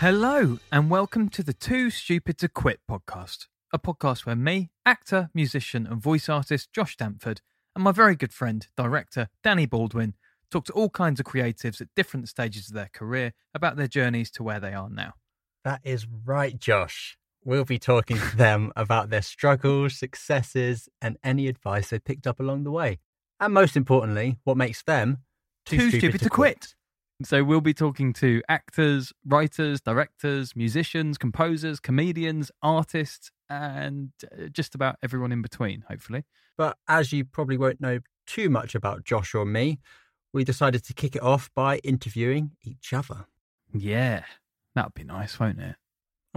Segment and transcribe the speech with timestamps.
[0.00, 5.28] Hello, and welcome to the Too Stupid to Quit podcast, a podcast where me, actor,
[5.34, 7.40] musician, and voice artist Josh Stanford,
[7.74, 10.14] and my very good friend, director Danny Baldwin,
[10.52, 14.30] talk to all kinds of creatives at different stages of their career about their journeys
[14.30, 15.14] to where they are now.
[15.64, 17.18] That is right, Josh.
[17.44, 22.38] We'll be talking to them about their struggles, successes, and any advice they picked up
[22.38, 23.00] along the way.
[23.40, 25.24] And most importantly, what makes them
[25.66, 26.76] Too, stupid, to quit.
[27.24, 34.74] So we'll be talking to actors, writers, directors, musicians, composers, comedians, artists, and uh, just
[34.76, 36.24] about everyone in between, hopefully.
[36.56, 39.80] But as you probably won't know too much about Josh or me,
[40.32, 43.26] we decided to kick it off by interviewing each other.
[43.74, 44.22] Yeah,
[44.76, 45.74] that'd be nice, won't it?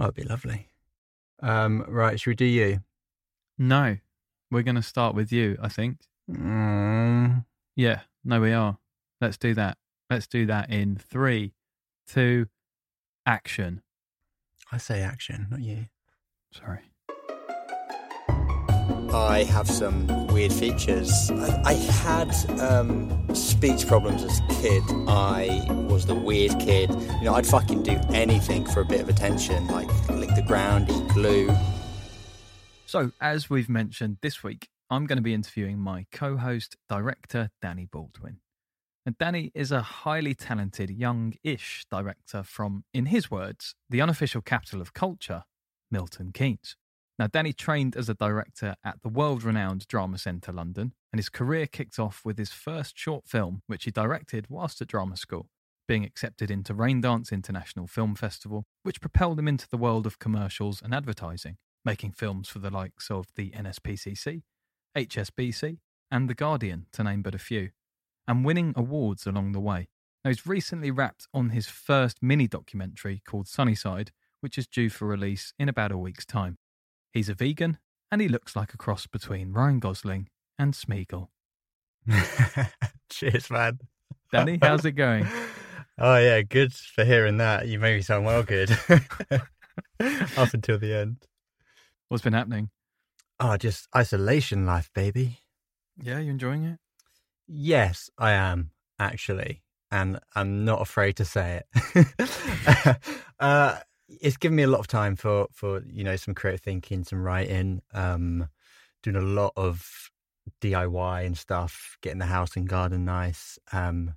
[0.00, 0.68] Oh, it'd be lovely.
[1.40, 2.80] Um, right, should we do you?
[3.56, 3.98] No,
[4.50, 5.98] we're going to start with you, I think.
[6.28, 7.44] Mm,
[7.76, 8.78] Yeah, no, we are.
[9.20, 9.78] Let's do that.
[10.12, 11.54] Let's do that in three,
[12.06, 12.48] two,
[13.24, 13.80] action.
[14.70, 15.86] I say action, not you.
[16.50, 16.80] Sorry.
[19.10, 21.30] I have some weird features.
[21.30, 24.82] I, I had um, speech problems as a kid.
[25.08, 26.90] I was the weird kid.
[26.90, 30.90] You know, I'd fucking do anything for a bit of attention, like lick the ground,
[30.90, 31.50] eat glue.
[32.84, 37.48] So, as we've mentioned this week, I'm going to be interviewing my co host, director,
[37.62, 38.41] Danny Baldwin.
[39.04, 44.42] And Danny is a highly talented, young ish director from, in his words, the unofficial
[44.42, 45.42] capital of culture,
[45.90, 46.76] Milton Keynes.
[47.18, 51.28] Now, Danny trained as a director at the world renowned Drama Centre London, and his
[51.28, 55.48] career kicked off with his first short film, which he directed whilst at drama school,
[55.88, 60.80] being accepted into Raindance International Film Festival, which propelled him into the world of commercials
[60.80, 64.42] and advertising, making films for the likes of the NSPCC,
[64.96, 65.78] HSBC,
[66.10, 67.70] and The Guardian, to name but a few,
[68.26, 69.88] and winning awards along the way.
[70.24, 75.06] Now, he's recently wrapped on his first mini documentary called Sunnyside, which is due for
[75.06, 76.58] release in about a week's time.
[77.12, 77.78] He's a vegan,
[78.10, 80.28] and he looks like a cross between Ryan Gosling
[80.58, 81.28] and Smeagol.
[83.10, 83.78] Cheers, man.
[84.30, 85.26] Danny, how's it going?
[85.98, 87.68] Oh yeah, good for hearing that.
[87.68, 88.70] You made me sound well good.
[90.00, 91.26] Up until the end.
[92.08, 92.70] What's been happening?
[93.38, 95.40] Oh, just isolation life, baby.
[96.02, 96.78] Yeah, you enjoying it?
[97.54, 102.98] Yes, I am actually, and I'm not afraid to say it.
[103.40, 107.04] uh, it's given me a lot of time for for you know some creative thinking,
[107.04, 108.48] some writing, um,
[109.02, 110.10] doing a lot of
[110.62, 113.58] DIY and stuff, getting the house and garden nice.
[113.72, 114.14] Um,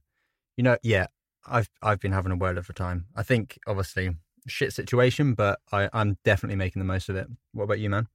[0.55, 1.07] you know, yeah,
[1.45, 3.07] I've I've been having a whirl of a time.
[3.17, 4.11] I think obviously
[4.47, 7.27] shit situation, but I, I'm definitely making the most of it.
[7.51, 8.07] What about you, man?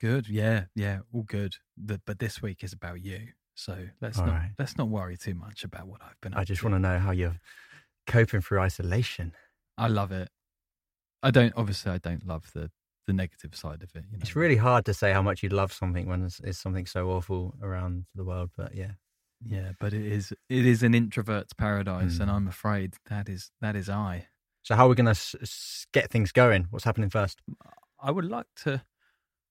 [0.00, 0.28] Good.
[0.28, 1.56] Yeah, yeah, all good.
[1.76, 4.50] The, but this week is about you, so let's All not right.
[4.58, 6.34] let's not worry too much about what I've been.
[6.34, 6.66] I just to.
[6.68, 7.36] want to know how you're
[8.06, 9.32] coping through isolation.
[9.78, 10.28] I love it.
[11.22, 11.52] I don't.
[11.56, 12.70] Obviously, I don't love the
[13.06, 14.04] the negative side of it.
[14.10, 16.58] You know, It's really hard to say how much you love something when it's, it's
[16.58, 18.50] something so awful around the world.
[18.56, 18.92] But yeah,
[19.44, 22.36] Yeah, but it is it is an introvert's paradise, and Hmm.
[22.36, 24.28] I'm afraid that is that is I.
[24.62, 26.66] so how are we going to s- s- get things going?
[26.70, 27.40] What's happening first?
[28.00, 28.82] I would like to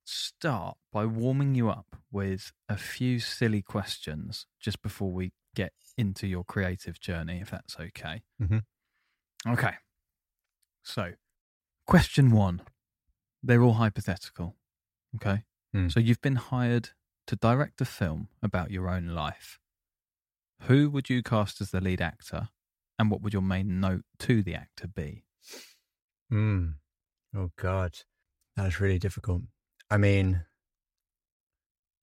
[0.05, 6.27] start by warming you up with a few silly questions just before we get into
[6.27, 8.23] your creative journey, if that's okay.
[8.41, 8.63] Mhm.
[9.47, 9.75] Okay.
[10.83, 11.13] So,
[11.87, 12.61] question one.
[13.41, 14.55] They're all hypothetical.
[15.15, 15.43] Okay.
[15.71, 15.89] Hmm.
[15.89, 16.89] So, you've been hired
[17.27, 19.59] to direct a film about your own life.
[20.63, 22.49] Who would you cast as the lead actor?
[22.99, 25.25] And what would your main note to the actor be?
[26.31, 26.75] Mm.
[27.35, 27.99] Oh God,
[28.55, 29.43] that is really difficult.
[29.93, 30.41] I mean,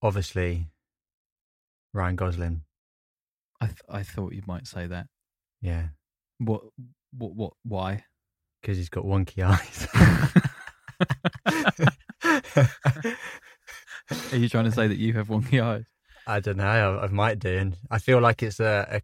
[0.00, 0.68] obviously,
[1.92, 2.62] Ryan Gosling.
[3.60, 5.08] I th- I thought you might say that.
[5.60, 5.88] Yeah,
[6.38, 6.62] What
[7.12, 8.04] what what why?
[8.62, 9.88] because he's got wonky eyes.
[14.32, 15.84] Are you trying to say that you have wonky eyes?
[16.26, 16.64] I don't know.
[17.00, 19.02] I, I might do, and I feel like it's a, a.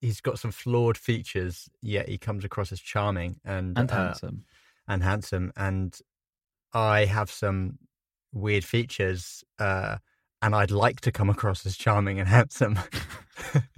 [0.00, 4.44] He's got some flawed features, yet he comes across as charming and And uh, handsome.
[4.86, 5.52] and handsome.
[5.56, 5.98] And
[6.72, 7.78] I have some
[8.32, 9.98] weird features, uh,
[10.42, 12.78] and I'd like to come across as charming and handsome.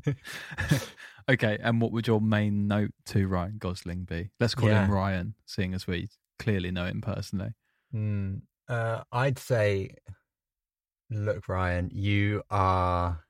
[1.29, 4.31] okay, and what would your main note to Ryan Gosling be?
[4.41, 6.09] Let's call him Ryan, seeing as we
[6.39, 7.51] clearly know him personally.
[7.93, 8.37] Hmm.
[8.69, 9.91] Uh, I'd say,
[11.11, 13.25] look, Ryan, you are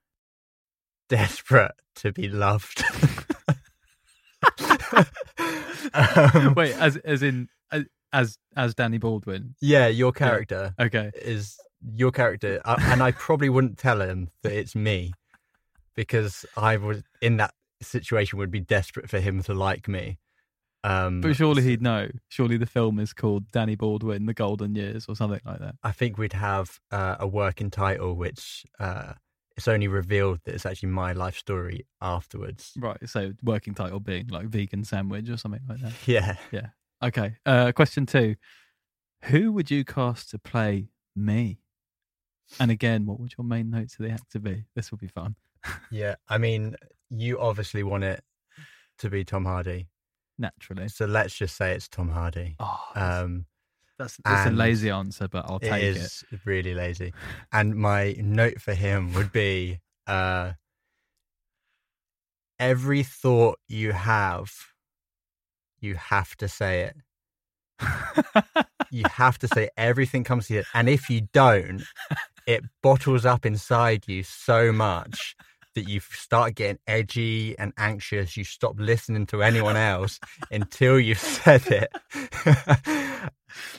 [1.08, 2.84] desperate to be loved.
[5.94, 7.49] um, Wait, as as in
[8.12, 9.55] as as, Danny Baldwin.
[9.60, 11.10] yeah, your character Okay.
[11.14, 11.56] is
[11.94, 15.12] your character, and I probably wouldn't tell him that it's me
[15.94, 17.52] because I would, in that
[17.82, 20.19] situation, would be desperate for him to like me.
[20.84, 22.08] Um, But surely he'd know.
[22.28, 25.75] Surely the film is called Danny Baldwin, The Golden Years, or something like that.
[25.82, 29.14] I think we'd have uh, a working title, which uh,
[29.56, 32.72] it's only revealed that it's actually my life story afterwards.
[32.76, 32.96] Right.
[33.08, 35.93] So working title being like vegan sandwich or something like that.
[36.06, 36.37] Yeah.
[36.52, 36.69] Yeah.
[37.02, 37.36] Okay.
[37.46, 38.36] Uh, question two:
[39.24, 41.60] Who would you cast to play me?
[42.58, 44.64] And again, what would your main note to the actor be?
[44.74, 45.36] This will be fun.
[45.90, 46.14] Yeah.
[46.28, 46.76] I mean,
[47.10, 48.22] you obviously want it
[48.98, 49.88] to be Tom Hardy.
[50.38, 50.88] Naturally.
[50.88, 52.54] So let's just say it's Tom Hardy.
[52.60, 53.46] Oh, that's, Um,
[53.98, 55.82] that's, that's a lazy answer, but I'll take it.
[55.82, 57.12] It is really lazy.
[57.52, 60.52] And my note for him would be uh,
[62.58, 64.50] every thought you have,
[65.80, 66.96] you have to say it.
[68.90, 70.62] You have to say everything comes to you.
[70.75, 71.82] And if you don't,
[72.46, 75.36] it bottles up inside you so much
[75.75, 78.36] that you start getting edgy and anxious.
[78.36, 80.19] You stop listening to anyone else
[80.50, 81.92] until you've said it.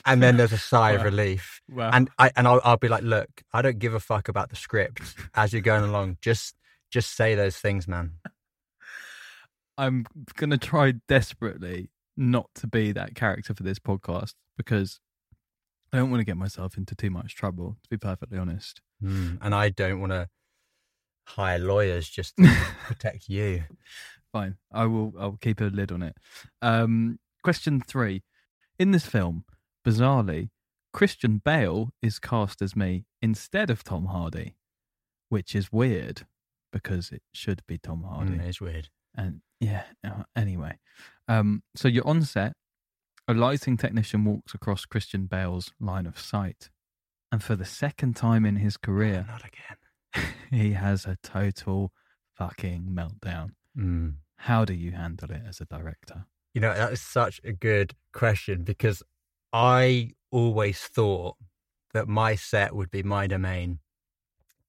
[0.06, 1.60] and then there's a sigh of relief.
[1.68, 1.90] wow.
[1.92, 4.56] And I and I'll, I'll be like, look, I don't give a fuck about the
[4.56, 5.02] script
[5.34, 6.16] as you're going along.
[6.22, 6.54] Just
[6.90, 8.12] just say those things, man.
[9.80, 10.04] I'm
[10.36, 15.00] gonna try desperately not to be that character for this podcast because
[15.92, 17.76] I don't want to get myself into too much trouble.
[17.82, 18.82] To be perfectly honest.
[19.02, 20.28] Mm, and I don't want to
[21.28, 22.54] hire lawyers just to
[22.84, 23.64] protect you.
[24.32, 24.56] Fine.
[24.70, 25.14] I will.
[25.18, 26.16] I'll keep a lid on it.
[26.60, 28.22] Um, question three:
[28.78, 29.44] In this film,
[29.86, 30.50] bizarrely,
[30.92, 34.56] Christian Bale is cast as me instead of Tom Hardy,
[35.30, 36.26] which is weird
[36.70, 38.32] because it should be Tom Hardy.
[38.32, 38.90] Mm, it's weird.
[39.16, 40.78] And yeah, uh, anyway.
[41.28, 42.52] Um, so you're on set.
[43.28, 46.70] A lighting technician walks across Christian Bale's line of sight.
[47.30, 50.34] And for the second time in his career, Not again.
[50.50, 51.92] he has a total
[52.34, 53.50] fucking meltdown.
[53.78, 54.14] Mm.
[54.36, 56.24] How do you handle it as a director?
[56.54, 59.02] You know, that is such a good question because
[59.52, 61.36] I always thought
[61.92, 63.78] that my set would be my domain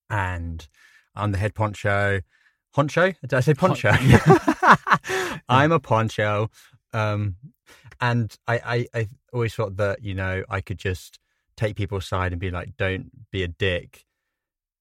[0.09, 0.67] and
[1.15, 2.21] I'm the head poncho.
[2.75, 3.15] Honcho?
[3.21, 3.91] Did I say poncho?
[5.49, 6.49] I'm a poncho.
[6.93, 7.35] Um,
[7.99, 11.19] and I, I, I always thought that, you know, I could just
[11.55, 14.05] take people aside and be like, don't be a dick.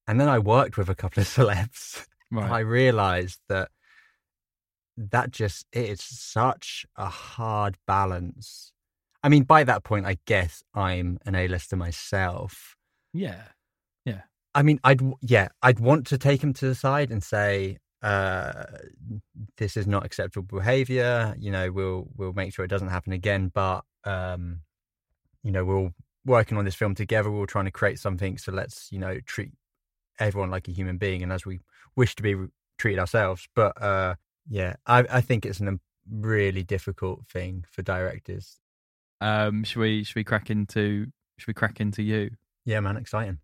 [0.06, 2.06] And then I worked with a couple of celebs.
[2.34, 3.70] I realized that
[4.96, 8.72] that just it's such a hard balance.
[9.22, 12.76] I mean, by that point, I guess I'm an A-lister myself.
[13.12, 13.42] Yeah.
[14.55, 18.64] I mean, I'd yeah, I'd want to take him to the side and say, uh,
[19.56, 23.50] "This is not acceptable behavior." You know, we'll we'll make sure it doesn't happen again.
[23.55, 24.61] But um,
[25.43, 25.93] you know, we're all
[26.25, 27.31] working on this film together.
[27.31, 28.38] We're trying to create something.
[28.38, 29.52] So let's you know treat
[30.19, 31.61] everyone like a human being and as we
[31.97, 32.37] wish to be
[32.79, 33.49] treated ourselves.
[33.55, 34.17] But uh,
[34.49, 35.79] yeah, I I think it's a
[36.11, 38.58] really difficult thing for directors.
[39.20, 41.06] Um, should we should we crack into
[41.38, 42.31] should we crack into you?
[42.64, 43.38] Yeah, man, exciting.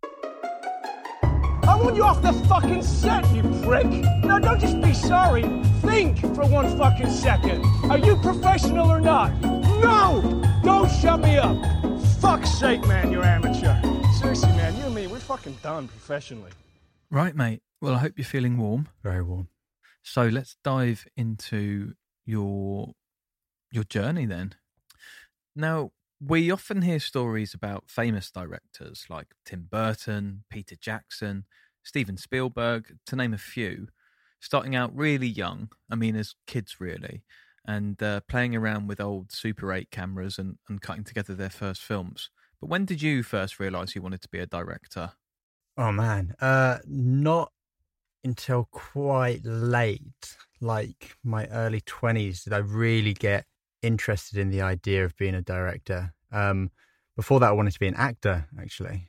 [1.77, 3.87] I want you off the fucking set, you prick!
[4.25, 5.43] Now don't just be sorry.
[5.83, 7.63] Think for one fucking second.
[7.91, 9.39] Are you professional or not?
[9.43, 10.43] No!
[10.65, 11.55] Don't shut me up!
[12.19, 13.79] Fuck's sake, man, you're amateur.
[14.19, 16.51] Seriously, man, you and me, we're fucking done professionally.
[17.11, 17.61] Right, mate.
[17.83, 18.89] Well, I hope you're feeling warm.
[19.03, 19.49] Very warm.
[20.03, 21.93] So let's dive into
[22.25, 22.95] your
[23.71, 24.55] your journey then.
[25.55, 25.91] Now,
[26.27, 31.45] we often hear stories about famous directors like Tim Burton, Peter Jackson,
[31.87, 33.89] Steven Spielberg, to name a few,
[34.41, 35.71] starting out really young.
[35.91, 37.23] I mean, as kids, really,
[37.65, 41.83] and uh, playing around with old Super 8 cameras and, and cutting together their first
[41.83, 42.31] films.
[42.61, 45.13] But when did you first realize you wanted to be a director?
[45.79, 47.53] Oh man, uh, not
[48.25, 53.45] until quite late, like my early twenties, did I really get
[53.83, 56.13] interested in the idea of being a director.
[56.33, 56.71] Um,
[57.15, 59.09] before that, I wanted to be an actor, actually.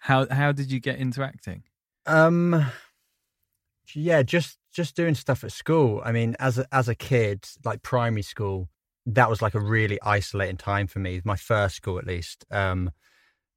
[0.00, 1.62] How how did you get into acting?
[2.06, 2.66] Um,
[3.94, 6.02] yeah, just just doing stuff at school.
[6.04, 8.68] I mean, as a, as a kid, like primary school,
[9.06, 11.20] that was like a really isolating time for me.
[11.24, 12.44] My first school, at least.
[12.50, 12.90] Um,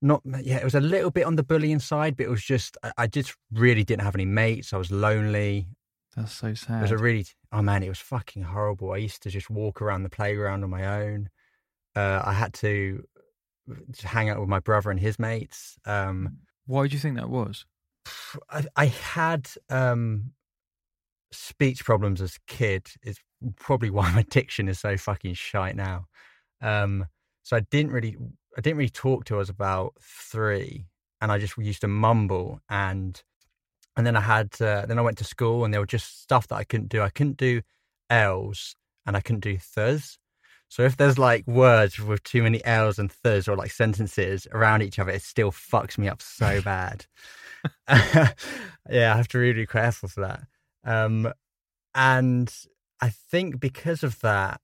[0.02, 2.78] not yeah, it was a little bit on the bullying side, but it was just
[2.84, 4.74] I, I just really didn't have any mates.
[4.74, 5.68] I was lonely.
[6.16, 6.80] That's so sad.
[6.80, 8.92] It was a really oh man, it was fucking horrible.
[8.92, 11.30] I used to just walk around the playground on my own.
[11.96, 13.04] Uh, I had to
[13.90, 15.78] just hang out with my brother and his mates.
[15.86, 16.38] Um,
[16.68, 17.66] Why do you think that was?
[18.50, 20.32] I, I had um,
[21.32, 22.88] speech problems as a kid.
[23.02, 23.20] It's
[23.56, 26.06] probably why my diction is so fucking shite now.
[26.62, 27.06] Um,
[27.44, 28.18] so I didn't really,
[28.58, 30.88] I didn't really talk I was about three,
[31.22, 33.22] and I just used to mumble and
[33.96, 36.48] and then I had uh, then I went to school and there were just stuff
[36.50, 37.02] that I couldn't do.
[37.02, 37.62] I couldn't do
[38.10, 40.20] L's and I couldn't do ths.
[40.70, 44.84] So if there's like words with too many L's and ths or like sentences around
[44.84, 47.06] each other, it still fucks me up so bad.
[47.90, 48.34] yeah,
[48.90, 50.44] I have to really be careful for that.
[50.84, 51.32] Um,
[51.94, 52.54] and
[53.02, 54.62] I think because of that,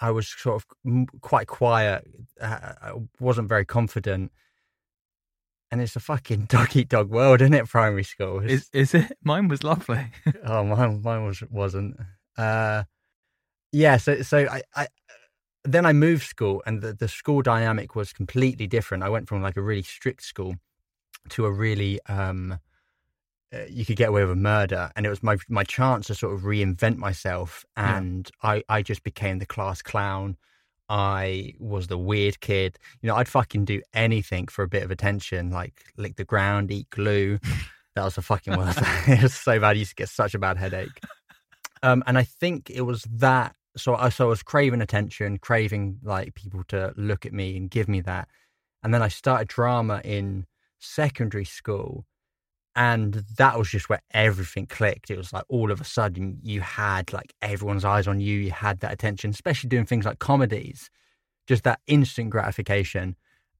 [0.00, 2.06] I was sort of quite quiet.
[2.40, 4.32] Uh, I wasn't very confident.
[5.70, 7.68] And it's a fucking dog eat dog world, isn't it?
[7.68, 8.40] Primary school.
[8.40, 9.16] Is is it?
[9.24, 10.10] Mine was lovely.
[10.44, 11.96] oh, mine mine was wasn't.
[12.36, 12.84] Uh,
[13.72, 13.96] yeah.
[13.96, 14.88] So so I, I
[15.64, 19.02] then I moved school, and the the school dynamic was completely different.
[19.02, 20.56] I went from like a really strict school
[21.30, 22.58] to a really um
[23.54, 26.14] uh, you could get away with a murder and it was my my chance to
[26.14, 28.50] sort of reinvent myself and yeah.
[28.50, 30.36] i i just became the class clown.
[30.86, 32.78] I was the weird kid.
[33.00, 36.70] You know i'd fucking do anything for a bit of attention like lick the ground
[36.70, 37.38] eat glue.
[37.94, 38.80] That was the fucking worst.
[39.06, 39.76] It was so bad.
[39.76, 41.00] I used to get such a bad headache.
[41.82, 45.98] Um and i think it was that so i so i was craving attention craving
[46.02, 48.28] like people to look at me and give me that.
[48.82, 50.46] And then i started drama in
[50.84, 52.04] secondary school
[52.76, 55.10] and that was just where everything clicked.
[55.10, 58.50] It was like all of a sudden you had like everyone's eyes on you you
[58.50, 60.90] had that attention especially doing things like comedies
[61.46, 63.16] just that instant gratification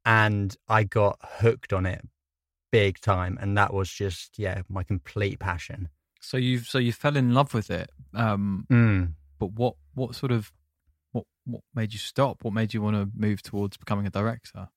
[0.06, 2.02] and i got hooked on it
[2.74, 5.88] big time and that was just yeah my complete passion.
[6.20, 9.12] So you so you fell in love with it um mm.
[9.38, 10.52] but what what sort of
[11.12, 12.42] what what made you stop?
[12.42, 14.70] What made you want to move towards becoming a director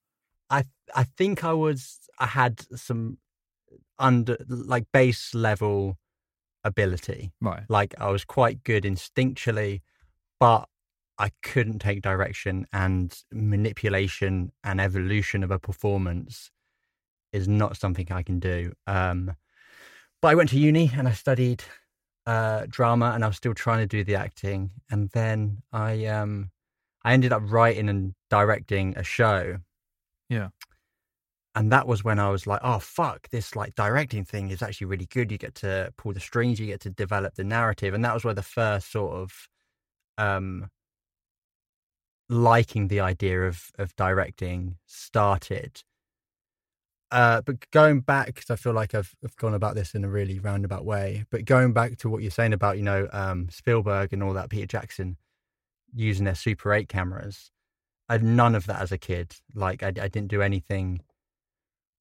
[0.50, 0.64] i
[0.96, 3.18] i think i was i had some
[4.00, 5.98] under like base level
[6.64, 7.32] ability.
[7.42, 7.64] Right.
[7.68, 9.82] Like I was quite good instinctually,
[10.40, 10.68] but
[11.18, 16.52] I couldn't take direction and manipulation and evolution of a performance
[17.34, 18.74] is not something I can do.
[18.86, 19.36] Um,
[20.22, 21.64] but I went to uni and I studied
[22.26, 24.72] uh, drama and I was still trying to do the acting.
[24.92, 26.52] And then I um,
[27.04, 29.58] I ended up writing and directing a show.
[30.30, 30.50] Yeah
[31.58, 34.86] and that was when I was like, oh fuck, this like directing thing is actually
[34.86, 35.32] really good.
[35.32, 38.24] You get to pull the strings, you get to develop the narrative, and that was
[38.24, 39.50] where the first sort of
[40.20, 40.70] um
[42.30, 45.82] liking the idea of of directing started.
[47.10, 50.10] Uh, but going back, because I feel like I've, I've gone about this in a
[50.10, 51.26] really roundabout way.
[51.32, 54.52] But going back to what you're saying about you know um, Spielberg and all that,
[54.52, 55.18] Peter Jackson
[55.92, 57.50] using their Super 8 cameras,
[58.10, 59.36] I had none of that as a kid.
[59.54, 61.02] Like I, I didn't do anything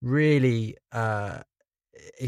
[0.02, 1.40] really uh,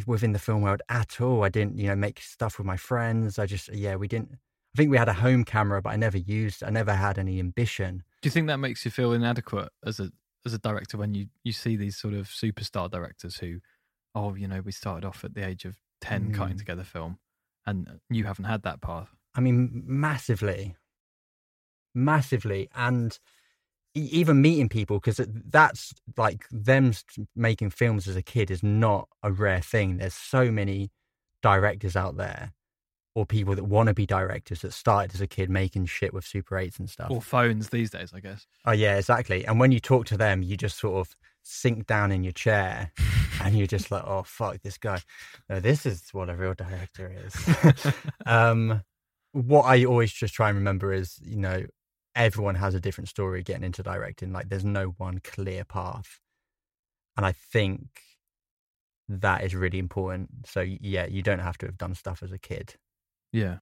[0.07, 1.45] within the film world at all.
[1.45, 3.39] I didn't, you know, make stuff with my friends.
[3.39, 4.33] I just, yeah, we didn't.
[4.33, 6.63] I think we had a home camera, but I never used.
[6.63, 8.03] I never had any ambition.
[8.23, 10.11] Do you think that makes you feel inadequate as a
[10.47, 13.59] as a director when you you see these sort of superstar directors who,
[14.15, 16.35] oh, you know, we started off at the age of ten mm.
[16.35, 17.19] cutting together film,
[17.67, 19.09] and you haven't had that path.
[19.35, 20.77] I mean, massively,
[21.95, 23.19] massively, and
[24.01, 26.93] even meeting people because that's like them
[27.37, 29.99] making films as a kid is not a rare thing.
[29.99, 30.91] There's so many
[31.43, 32.53] directors out there
[33.15, 36.25] or people that want to be directors that started as a kid making shit with
[36.25, 37.11] super 8s and stuff.
[37.11, 38.47] Or phones these days i guess.
[38.65, 39.45] Oh yeah exactly.
[39.45, 42.93] And when you talk to them you just sort of sink down in your chair
[43.43, 45.01] and you're just like oh fuck this guy
[45.49, 47.95] no this is what a real director is.
[48.27, 48.83] Um
[49.33, 51.63] what i always just try and remember is you know
[52.19, 54.33] everyone has a different story getting into directing.
[54.33, 56.19] Like there's no one clear path.
[57.17, 57.87] And I think
[59.09, 60.29] that is really important.
[60.47, 62.75] So yeah, you don't have to have done stuff as a kid.
[63.33, 63.59] Yeah.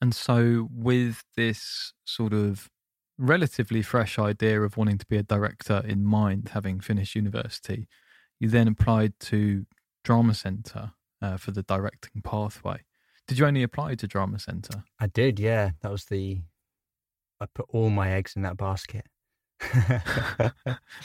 [0.00, 2.70] And so with this sort of
[3.18, 7.88] relatively fresh idea of wanting to be a director in mind, having finished university,
[8.38, 9.66] you then applied to
[10.04, 12.78] Drama Centre uh, for the directing pathway.
[13.26, 14.84] Did you only apply to Drama Centre?
[14.98, 15.72] I did, yeah.
[15.82, 16.40] That was the
[17.40, 19.06] I put all my eggs in that basket.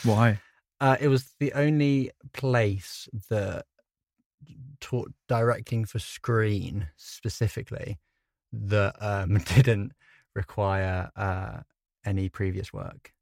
[0.02, 0.40] Why?
[0.78, 3.64] Uh, it was the only place that
[4.78, 7.98] taught directing for screen specifically
[8.52, 9.92] that um, didn't
[10.34, 11.60] require uh,
[12.04, 13.14] any previous work.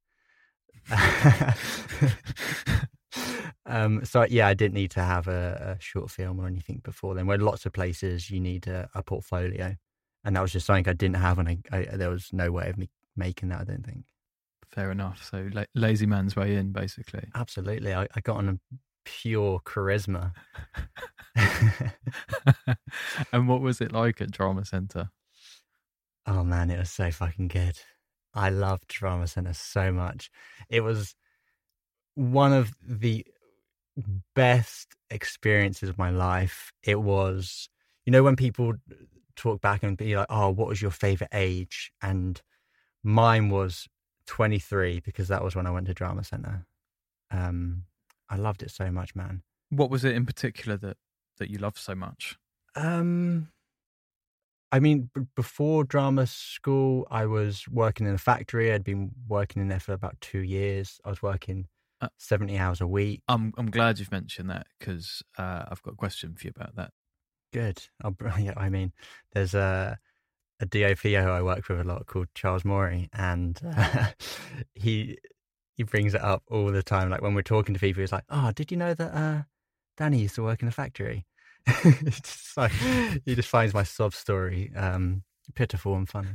[3.66, 7.14] um, so yeah, I didn't need to have a, a, short film or anything before
[7.14, 7.26] then.
[7.26, 9.76] Where lots of places you need a, a portfolio,
[10.24, 12.68] and that was just something I didn't have, and I, I, there was no way
[12.68, 13.60] of me making that.
[13.60, 14.04] I don't think.
[14.70, 15.24] Fair enough.
[15.24, 17.28] So la- lazy man's way in, basically.
[17.34, 17.94] Absolutely.
[17.94, 18.58] I, I got on a
[19.04, 20.32] pure charisma.
[23.32, 25.10] and what was it like at Drama Centre?
[26.26, 27.78] Oh man, it was so fucking good.
[28.32, 30.30] I loved Drama Centre so much.
[30.68, 31.14] It was
[32.14, 33.26] one of the
[34.34, 36.72] best experiences of my life.
[36.82, 37.68] It was,
[38.06, 38.74] you know, when people
[39.36, 42.40] talk back and be like, "Oh, what was your favorite age?" and
[43.04, 43.86] Mine was
[44.26, 46.66] 23 because that was when I went to drama center.
[47.30, 47.84] Um,
[48.28, 49.42] I loved it so much, man.
[49.70, 50.96] What was it in particular that
[51.38, 52.36] that you loved so much?
[52.76, 53.48] Um,
[54.72, 58.72] I mean, b- before drama school, I was working in a factory.
[58.72, 61.00] I'd been working in there for about two years.
[61.04, 61.68] I was working
[62.00, 63.22] Uh, 70 hours a week.
[63.28, 66.74] I'm I'm glad you've mentioned that because uh, I've got a question for you about
[66.76, 66.92] that.
[67.52, 67.88] Good.
[68.02, 68.92] I'll, yeah, I mean,
[69.32, 69.98] there's a
[70.60, 74.08] a DOP who I work with a lot called Charles Morey, and uh,
[74.74, 75.18] he
[75.76, 77.10] he brings it up all the time.
[77.10, 79.42] Like when we're talking to people, he's like, "Oh, did you know that uh,
[79.96, 81.26] Danny used to work in a factory?"
[81.66, 82.72] it's just like
[83.24, 85.22] he just finds my sob story um,
[85.54, 86.28] pitiful and funny.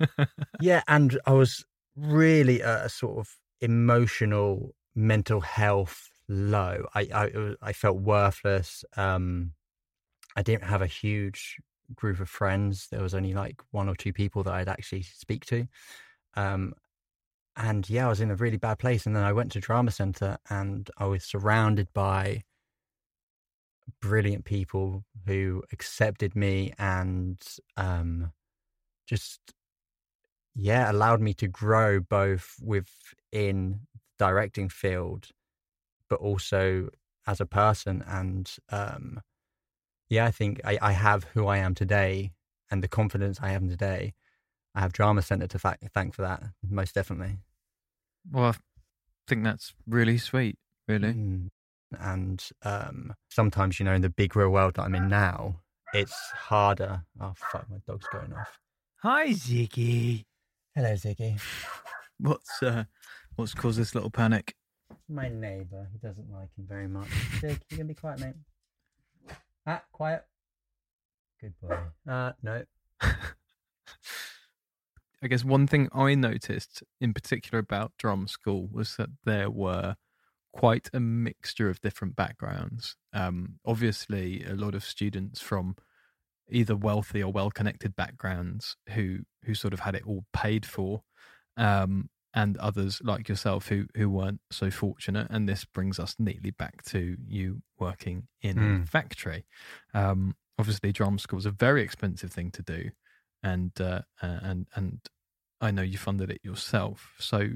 [0.60, 1.64] yeah, and I was
[1.96, 3.28] really at a sort of
[3.60, 6.86] emotional, mental health low.
[6.94, 8.84] I I, I felt worthless.
[8.96, 9.52] Um,
[10.36, 11.58] I didn't have a huge
[11.94, 12.88] group of friends.
[12.90, 15.66] There was only like one or two people that I'd actually speak to.
[16.34, 16.74] Um,
[17.56, 19.06] and yeah, I was in a really bad place.
[19.06, 22.42] And then I went to drama center, and I was surrounded by
[24.00, 27.42] brilliant people who accepted me and
[27.76, 28.32] um,
[29.06, 29.40] just
[30.54, 33.80] yeah allowed me to grow both within
[34.18, 35.28] directing field
[36.08, 36.88] but also
[37.26, 39.20] as a person and um
[40.10, 42.32] yeah i think I, I have who i am today
[42.70, 44.12] and the confidence i have today
[44.74, 47.38] i have drama center to fa- thank for that most definitely
[48.30, 48.54] well, I
[49.26, 50.58] think that's really sweet.
[50.86, 51.14] Really.
[51.14, 51.48] Mm.
[51.98, 55.56] and um sometimes you know in the big real world that i'm in now
[55.94, 58.58] it's harder oh fuck my dog's going off
[59.02, 60.24] Hi, Ziggy.
[60.74, 61.40] hello ziggy
[62.18, 62.84] What's uh,
[63.36, 64.54] what's caused this little panic?
[65.08, 67.08] my neighbor he doesn't like him very much
[67.40, 68.34] zig you gonna be quiet mate
[69.66, 70.24] ah quiet.
[71.40, 71.78] Good boy.
[72.08, 72.64] Uh no.
[75.22, 79.96] I guess one thing I noticed in particular about drum school was that there were
[80.52, 82.96] quite a mixture of different backgrounds.
[83.12, 85.76] Um, obviously, a lot of students from
[86.48, 91.02] either wealthy or well-connected backgrounds who who sort of had it all paid for,
[91.56, 95.26] um, and others like yourself who who weren't so fortunate.
[95.30, 98.86] And this brings us neatly back to you working in a Mm.
[98.86, 99.46] factory.
[99.94, 102.90] Um, obviously, drum school is a very expensive thing to do
[103.42, 105.00] and uh, and and
[105.60, 107.14] I know you funded it yourself.
[107.18, 107.50] So,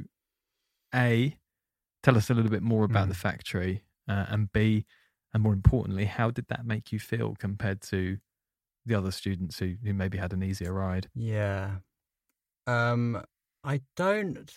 [0.95, 1.39] a,
[2.03, 3.11] tell us a little bit more about Mm.
[3.11, 4.87] the factory, uh, and b,
[5.35, 8.19] and more importantly, how did that make you feel compared to
[8.87, 11.11] the other students who who maybe had an easier ride?
[11.15, 11.81] Yeah.
[12.67, 13.25] Um,
[13.65, 14.53] I don't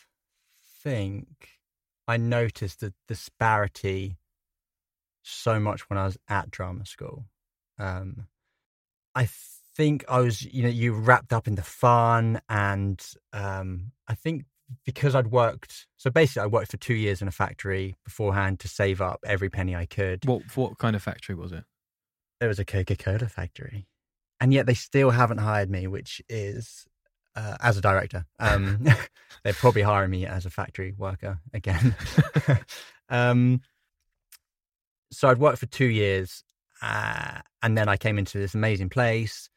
[0.87, 1.49] think
[2.07, 4.17] I noticed the disparity
[5.21, 7.25] so much when I was at drama school.
[7.77, 8.27] Um,
[9.13, 9.27] I
[9.75, 14.45] think I was, you know, you wrapped up in the fun, and um, I think
[14.85, 18.69] because I'd worked, so basically, I worked for two years in a factory beforehand to
[18.69, 20.25] save up every penny I could.
[20.25, 21.65] What what kind of factory was it?
[22.39, 23.87] It was a Coca Cola factory,
[24.39, 26.85] and yet they still haven't hired me, which is
[27.37, 28.25] uh, as a director.
[28.39, 28.83] Um,
[29.43, 31.95] they're probably hiring me as a factory worker again.
[33.09, 33.61] um,
[35.11, 36.43] so I'd worked for two years,
[36.81, 39.49] uh, and then I came into this amazing place,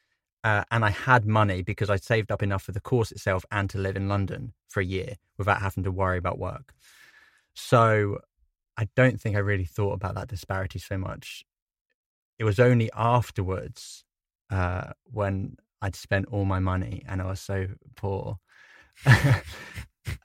[0.44, 3.68] uh, and I had money because I'd saved up enough for the course itself and
[3.70, 6.74] to live in London for a year without having to worry about work.
[7.54, 8.18] So
[8.76, 11.44] I don't think I really thought about that disparity so much.
[12.38, 14.04] It was only afterwards
[14.50, 18.38] uh, when I'd spent all my money and I was so poor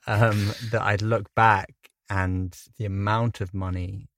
[0.06, 1.72] um, that I'd look back
[2.10, 4.08] and the amount of money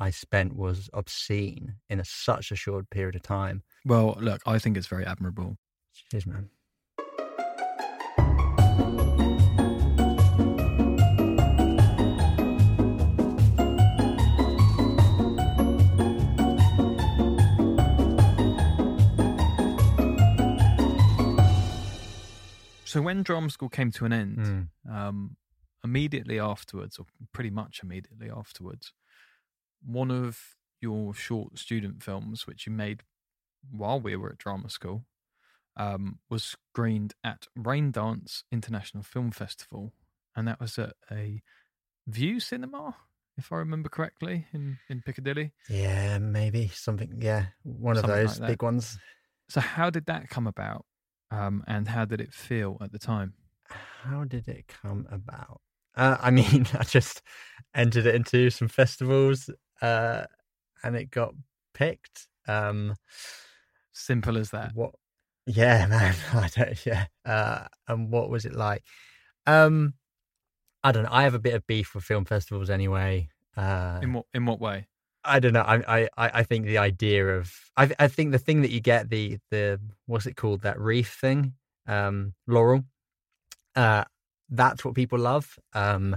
[0.00, 3.62] I spent was obscene in a, such a short period of time.
[3.84, 5.56] Well, look, I think it's very admirable.
[6.10, 6.50] Cheers, man.
[22.94, 24.68] So when drama school came to an end, Mm.
[24.88, 25.36] um,
[25.82, 28.92] immediately afterwards, or pretty much immediately afterwards,
[29.82, 33.02] one of your short student films, which you made
[33.68, 35.06] while we were at drama school,
[35.74, 39.92] um, was screened at Raindance International Film Festival,
[40.36, 41.42] and that was at a
[42.06, 42.94] Vue Cinema,
[43.36, 45.52] if I remember correctly, in in Piccadilly.
[45.68, 47.20] Yeah, maybe something.
[47.20, 49.00] Yeah, one of those like big ones.
[49.48, 50.86] So how did that come about,
[51.34, 53.34] um, and how did it feel at the time?
[53.68, 55.60] How did it come about?
[55.96, 57.22] Uh, I mean, I just
[57.74, 59.50] entered it into some festivals,
[59.82, 60.24] uh,
[60.82, 61.34] and it got
[61.72, 62.28] picked.
[62.46, 62.94] Um,
[63.92, 64.72] Simple as that.
[64.74, 64.94] What?
[65.46, 66.14] Yeah, man.
[66.32, 66.86] I don't.
[66.86, 67.06] Yeah.
[67.24, 68.82] Uh, and what was it like?
[69.46, 69.94] Um,
[70.82, 71.12] I don't know.
[71.12, 73.28] I have a bit of beef with film festivals anyway.
[73.56, 74.88] Uh, In what in what way?
[75.24, 75.62] I don't know.
[75.62, 79.10] I I I think the idea of I I think the thing that you get
[79.10, 81.54] the the what's it called that wreath thing,
[81.86, 82.84] um, laurel.
[83.76, 84.04] Uh,
[84.50, 85.58] that's what people love.
[85.72, 86.16] Um,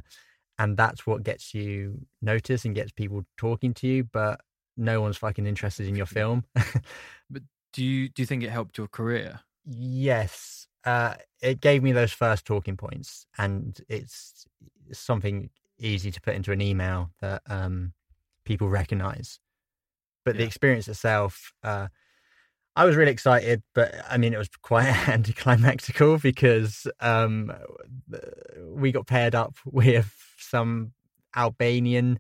[0.59, 4.03] and that's what gets you noticed and gets people talking to you.
[4.03, 4.41] But
[4.75, 6.45] no one's fucking interested in your film.
[7.29, 7.43] But
[7.73, 9.41] do you do you think it helped your career?
[9.65, 14.45] yes, uh, it gave me those first talking points, and it's
[14.91, 17.93] something easy to put into an email that um,
[18.47, 19.39] people recognize.
[20.25, 21.88] But the experience itself, uh,
[22.75, 27.51] I was really excited, but I mean, it was quite anticlimactical because um,
[28.65, 30.93] we got paired up with some
[31.36, 32.19] Albanian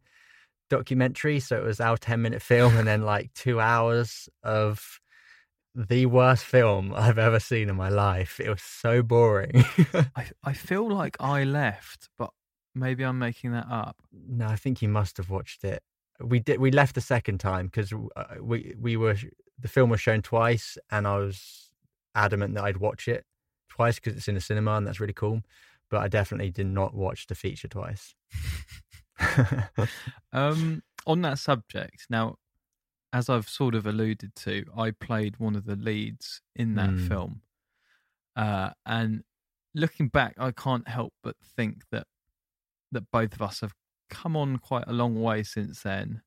[0.69, 1.39] documentary.
[1.39, 4.99] So it was our 10 minute film and then like two hours of
[5.75, 8.39] the worst film I've ever seen in my life.
[8.39, 9.63] It was so boring.
[10.15, 12.31] I I feel like I left, but
[12.73, 13.95] maybe I'm making that up.
[14.11, 15.83] no, I think you must have watched it.
[16.19, 16.59] We did.
[16.59, 17.93] We left the second time because
[18.41, 19.15] we we were
[19.59, 21.69] the film was shown twice, and I was
[22.15, 23.25] adamant that I'd watch it
[23.69, 25.41] twice because it's in a cinema and that's really cool.
[25.89, 28.15] But I definitely did not watch the feature twice.
[30.33, 32.35] Um, on that subject, now,
[33.13, 37.07] as I've sort of alluded to, I played one of the leads in that Mm.
[37.07, 37.41] film,
[38.35, 39.23] uh, and
[39.73, 42.07] looking back, I can't help but think that
[42.91, 43.73] that both of us have
[44.09, 46.21] come on quite a long way since then.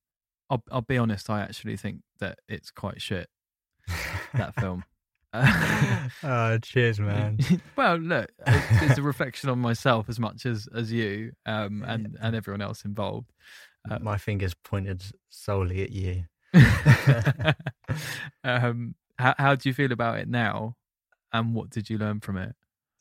[0.48, 3.28] I'll, I'll be honest, I actually think that it's quite shit
[4.34, 4.84] that film.
[5.32, 7.38] oh, cheers, man.
[7.76, 12.16] well, look, it's, it's a reflection on myself as much as as you um, and
[12.20, 13.30] and everyone else involved.
[13.88, 16.24] Uh, My fingers pointed solely at you.
[18.44, 20.74] um, how how do you feel about it now,
[21.32, 22.54] and what did you learn from it?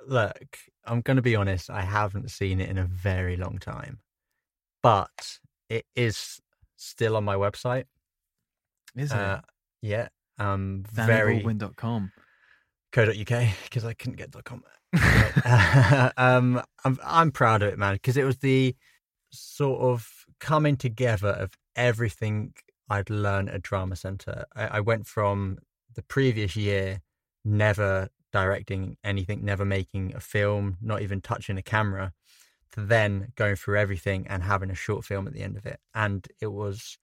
[0.07, 1.69] Look, I'm going to be honest.
[1.69, 3.99] I haven't seen it in a very long time,
[4.81, 5.39] but
[5.69, 6.39] it is
[6.77, 7.85] still on my website.
[8.95, 9.41] Is Uh,
[9.81, 12.11] yeah, um, it very DannyBaldwin.com?
[12.91, 14.63] co.uk because I couldn't get .com.
[16.17, 18.75] um, I'm I'm proud of it, man, because it was the
[19.31, 22.53] sort of coming together of everything
[22.89, 24.45] I'd learned at Drama Centre.
[24.55, 25.59] I, I went from
[25.93, 27.01] the previous year
[27.45, 32.13] never directing anything, never making a film, not even touching a camera,
[32.75, 35.79] then going through everything and having a short film at the end of it.
[35.93, 36.97] And it was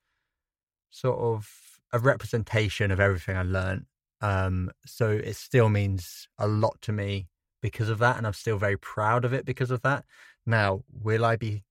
[0.91, 1.49] sort of
[1.93, 3.87] a representation of everything I learned.
[4.21, 7.29] Um, so it still means a lot to me
[7.61, 10.05] because of that, and I'm still very proud of it because of that.
[10.47, 11.65] Now, will I be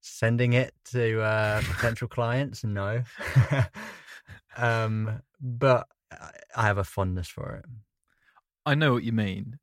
[0.00, 2.64] sending it to uh, potential clients?
[2.64, 3.02] No,
[4.56, 5.86] um, but
[6.56, 7.64] I have a fondness for it.
[8.64, 9.58] I know what you mean.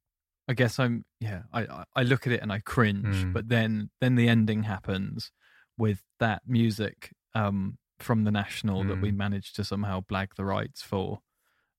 [0.48, 1.44] I guess I'm yeah.
[1.54, 3.34] I I- look at it and I cringe, Mm.
[3.34, 5.32] but then then the ending happens
[5.78, 9.16] with that music um, from the national that we Mm.
[9.18, 11.22] managed to somehow blag the rights for,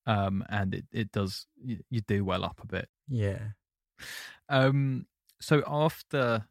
[0.06, 2.88] um, and it it does you, you do well up a bit.
[3.06, 3.48] Yeah,
[4.48, 5.06] Um,
[5.40, 6.46] so after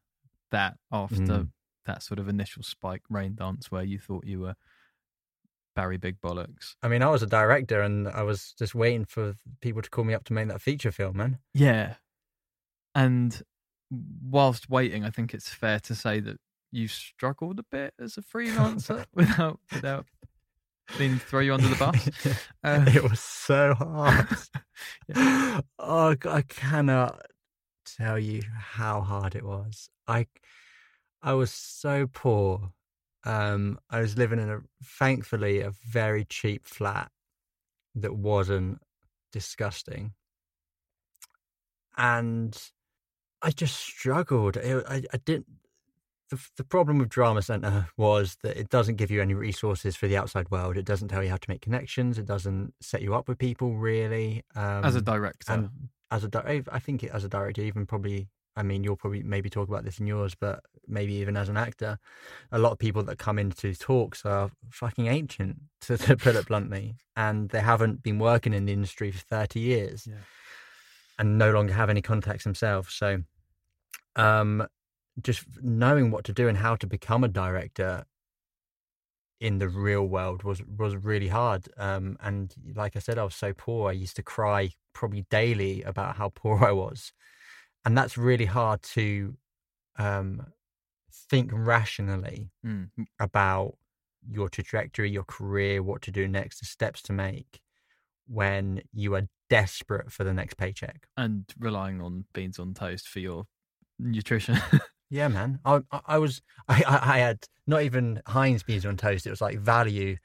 [0.51, 1.51] that, after Mm.
[1.85, 4.55] that sort of initial spike Raindance where you thought you were
[5.75, 9.35] Barry Big Bollocks, I mean, I was a director, and I was just waiting for
[9.61, 11.39] people to call me up to make that feature film, man.
[11.53, 11.95] yeah,
[12.95, 13.41] and
[13.91, 16.37] whilst waiting, I think it's fair to say that
[16.71, 20.05] you struggled a bit as a freelancer without without
[20.97, 22.09] to throw you under the bus.
[22.63, 24.27] Uh, it was so hard.
[25.07, 25.59] Yeah.
[25.77, 27.21] Oh, I cannot
[27.85, 29.89] tell you how hard it was.
[30.07, 30.27] I,
[31.21, 32.71] I was so poor.
[33.25, 37.11] Um, I was living in a, thankfully, a very cheap flat
[37.95, 38.81] that wasn't
[39.31, 40.13] disgusting,
[41.97, 42.57] and
[43.43, 44.57] I just struggled.
[44.57, 45.47] It, I, I didn't.
[46.29, 50.07] The, the problem with Drama Center was that it doesn't give you any resources for
[50.07, 50.77] the outside world.
[50.77, 52.17] It doesn't tell you how to make connections.
[52.17, 54.43] It doesn't set you up with people really.
[54.55, 55.69] Um, as a director, and
[56.09, 58.29] as a di- I think it, as a director, even probably.
[58.55, 61.57] I mean, you'll probably maybe talk about this in yours, but maybe even as an
[61.57, 61.97] actor,
[62.51, 66.45] a lot of people that come into talks are fucking ancient, to, to put it
[66.45, 70.17] bluntly, and they haven't been working in the industry for thirty years, Yeah.
[71.17, 72.93] and no longer have any contacts themselves.
[72.93, 73.23] So,
[74.15, 74.67] um,
[75.21, 78.05] just knowing what to do and how to become a director
[79.39, 81.67] in the real world was was really hard.
[81.77, 83.89] Um, and like I said, I was so poor.
[83.89, 87.11] I used to cry probably daily about how poor I was,
[87.85, 89.37] and that's really hard to
[89.97, 90.47] um,
[91.13, 92.91] think rationally Mm.
[93.19, 93.77] about
[94.29, 97.61] your trajectory, your career, what to do next, the steps to make
[98.27, 101.07] when you are desperate for the next paycheck.
[101.17, 103.47] and relying on beans on toast for your
[103.99, 104.57] nutrition.
[105.09, 105.59] Yeah, man.
[105.63, 109.27] I I, was I, I I had not even Heinz beans on toast.
[109.27, 110.17] It was like value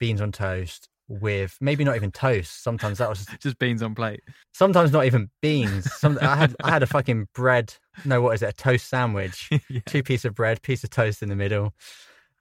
[0.00, 2.62] beans on toast with maybe not even toast.
[2.64, 4.20] Sometimes that was Just beans on plate.
[4.54, 5.92] sometimes not even beans.
[5.98, 7.74] Some I had I had a fucking bread.
[8.06, 8.48] No, what is it?
[8.48, 9.50] A toast sandwich.
[9.68, 9.80] yeah.
[9.84, 11.74] Two piece of bread, piece of toast in the middle.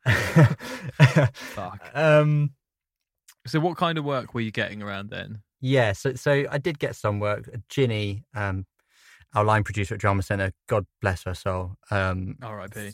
[0.05, 1.89] Fuck.
[1.93, 2.51] um.
[3.47, 5.41] So, what kind of work were you getting around then?
[5.59, 7.49] Yeah, so so I did get some work.
[7.69, 8.65] Ginny, um,
[9.33, 11.75] our line producer at Drama Centre, God bless her soul.
[11.89, 12.91] Um, R.I.P.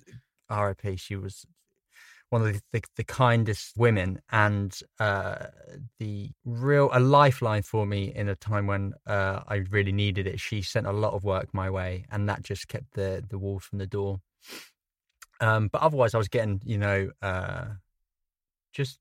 [0.50, 1.00] RIP.
[1.00, 1.46] She was
[2.30, 5.48] one of the, the, the kindest women and uh,
[6.00, 10.40] the real a lifeline for me in a time when uh, I really needed it.
[10.40, 13.64] She sent a lot of work my way, and that just kept the the walls
[13.64, 14.20] from the door.
[15.40, 17.66] Um, but otherwise, I was getting you know uh,
[18.74, 19.00] just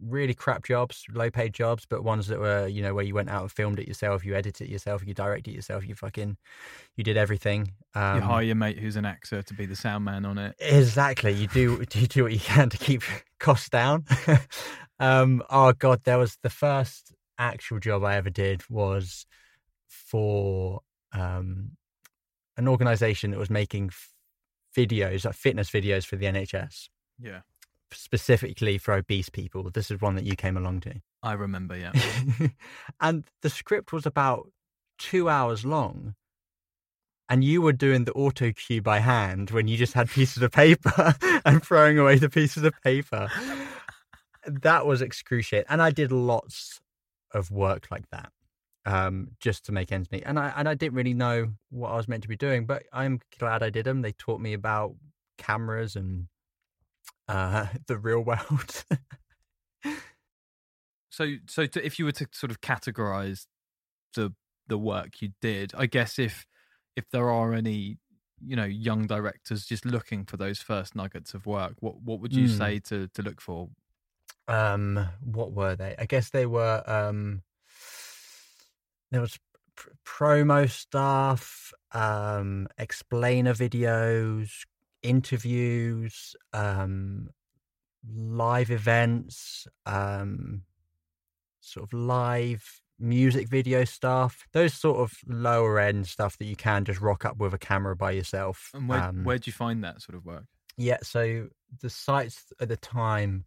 [0.00, 3.30] really crap jobs, low paid jobs, but ones that were you know where you went
[3.30, 6.36] out and filmed it yourself, you edited it yourself, you directed it yourself, you fucking
[6.96, 7.72] you did everything.
[7.94, 10.54] Um, you hire your mate who's an actor to be the sound man on it.
[10.58, 11.32] Exactly.
[11.32, 13.02] You do you do what you can to keep
[13.40, 14.04] costs down.
[15.00, 19.26] um, oh god, there was the first actual job I ever did was
[19.88, 20.80] for
[21.12, 21.72] um,
[22.56, 24.12] an organisation that was making f-
[24.76, 26.88] videos, like fitness videos for the NHS,
[27.20, 27.40] Yeah,
[27.92, 29.70] specifically for obese people.
[29.70, 30.94] This is one that you came along to.
[31.22, 31.76] I remember.
[31.76, 31.92] Yeah,
[33.00, 34.50] and the script was about
[34.98, 36.14] two hours long.
[37.28, 40.52] And you were doing the auto cue by hand when you just had pieces of
[40.52, 41.12] paper
[41.44, 43.28] and throwing away the pieces of paper.
[44.46, 45.66] That was excruciating.
[45.68, 46.80] And I did lots
[47.32, 48.30] of work like that
[48.86, 50.22] um, just to make ends meet.
[50.24, 52.84] And I and I didn't really know what I was meant to be doing, but
[52.92, 54.00] I'm glad I did them.
[54.00, 54.94] They taught me about
[55.36, 56.28] cameras and
[57.28, 58.84] uh, the real world.
[61.10, 63.46] So, so to, if you were to sort of categorize
[64.14, 64.34] the
[64.68, 66.46] the work you did, I guess if
[66.96, 67.98] if there are any
[68.44, 72.36] you know young directors just looking for those first nuggets of work, what what would
[72.36, 72.58] you Mm.
[72.58, 73.70] say to to look for?
[74.48, 77.42] um what were they i guess they were um
[79.10, 79.38] there was
[79.74, 84.64] pr- promo stuff um explainer videos
[85.06, 87.28] interviews um
[88.08, 90.62] live events um
[91.60, 96.84] sort of live music video stuff those sort of lower end stuff that you can
[96.84, 100.00] just rock up with a camera by yourself And where um, where'd you find that
[100.02, 100.44] sort of work?
[100.78, 101.48] yeah, so
[101.80, 103.44] the sites at the time,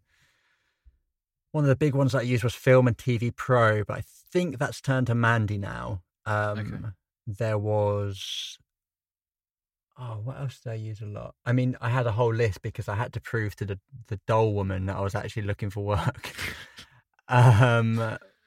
[1.52, 4.02] one of the big ones that I used was Film and TV Pro, but I
[4.32, 6.02] think that's turned to Mandy now.
[6.26, 6.94] Um,
[7.26, 8.58] There was,
[10.00, 11.34] oh, what else did I use a lot?
[11.44, 14.18] I mean, I had a whole list because I had to prove to the the
[14.26, 16.32] doll woman that I was actually looking for work.
[17.28, 17.96] um,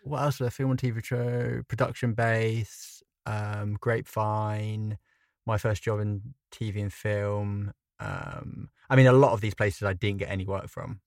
[0.03, 0.39] what else?
[0.39, 0.53] Was?
[0.53, 4.97] Film and TV Pro, Production Base, um, Grapevine,
[5.45, 7.71] my first job in TV and film.
[7.99, 10.99] Um, I mean, a lot of these places I didn't get any work from,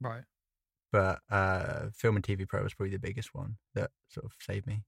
[0.00, 0.22] Right.
[0.92, 4.66] but uh, Film and TV Pro was probably the biggest one that sort of saved
[4.66, 4.84] me.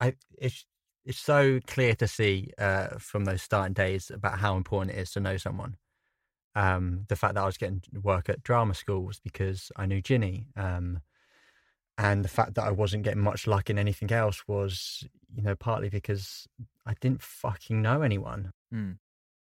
[0.00, 0.64] I it's
[1.04, 5.10] it's so clear to see uh, from those starting days about how important it is
[5.12, 5.76] to know someone.
[6.54, 10.02] Um, the fact that I was getting work at drama school was because I knew
[10.02, 11.00] Ginny, um,
[11.96, 15.54] and the fact that I wasn't getting much luck in anything else was, you know,
[15.54, 16.46] partly because
[16.86, 18.98] I didn't fucking know anyone Mm.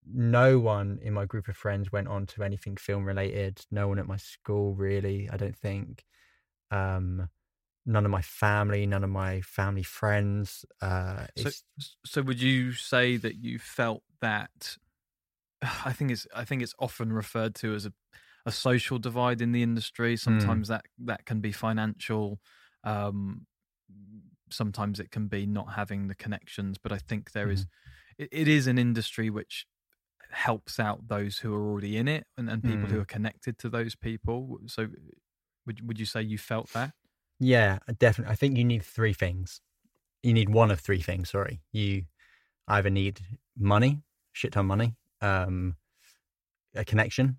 [0.06, 3.66] no one in my group of friends went on to anything film related.
[3.72, 6.06] No one at my school really, I don't think.
[6.72, 7.30] Um,
[7.88, 10.66] none of my family, none of my family friends.
[10.82, 11.52] Uh, So,
[12.06, 14.78] so would you say that you felt that?
[15.64, 17.94] I think it's I think it's often referred to as a
[18.46, 20.18] a social divide in the industry.
[20.18, 22.40] Sometimes that that can be financial.
[22.84, 23.48] Um,
[24.52, 26.78] sometimes it can be not having the connections.
[26.78, 27.66] But I think there is
[28.18, 29.66] it, it is an industry which
[30.32, 33.02] helps out those who are already in it and, and people who Mm.
[33.02, 34.60] are connected to those people.
[34.68, 34.90] So
[35.68, 36.94] would would you say you felt that?
[37.40, 38.32] Yeah, definitely.
[38.32, 39.62] I think you need three things.
[40.24, 41.30] You need one of three things.
[41.30, 42.06] Sorry, you
[42.68, 43.22] either need
[43.58, 44.02] money,
[44.34, 45.76] shit ton money, um,
[46.76, 47.38] a connection,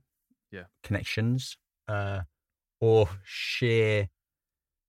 [0.50, 0.64] Yeah.
[0.82, 1.56] connections,
[1.86, 2.22] uh,
[2.80, 4.08] or sheer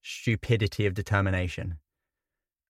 [0.02, 1.80] stupidity of determination,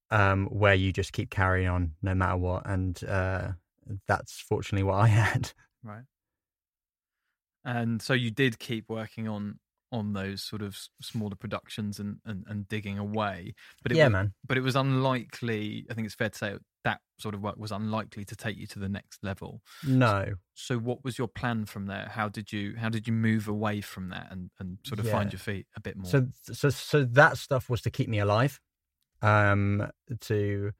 [0.09, 3.51] um, where you just keep carrying on no matter what, and uh,
[4.07, 5.51] that's fortunately what I had.
[5.83, 6.03] Right.
[7.63, 9.59] And so you did keep working on
[9.91, 13.53] on those sort of smaller productions and, and, and digging away.
[13.81, 14.33] But it yeah, was, man.
[14.47, 15.85] But it was unlikely.
[15.89, 18.67] I think it's fair to say that sort of work was unlikely to take you
[18.67, 19.61] to the next level.
[19.85, 22.09] No, So what was your plan from there?
[22.11, 25.31] How did you how did you move away from that and, and sort of find
[25.31, 26.09] your feet a bit more?
[26.09, 28.59] So so so that stuff was to keep me alive.
[29.21, 29.89] Um
[30.21, 30.71] to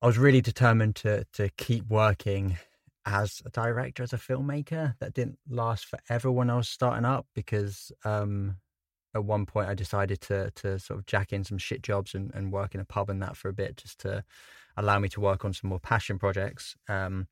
[0.00, 2.58] I was really determined to to keep working
[3.06, 4.94] as a director, as a filmmaker.
[5.00, 8.56] That didn't last forever when I was starting up because um,
[9.14, 12.32] at one point I decided to to sort of jack in some shit jobs and,
[12.34, 14.24] and work in a pub and that for a bit just to
[14.76, 16.74] allow me to work on some more passion projects.
[16.88, 17.28] Um,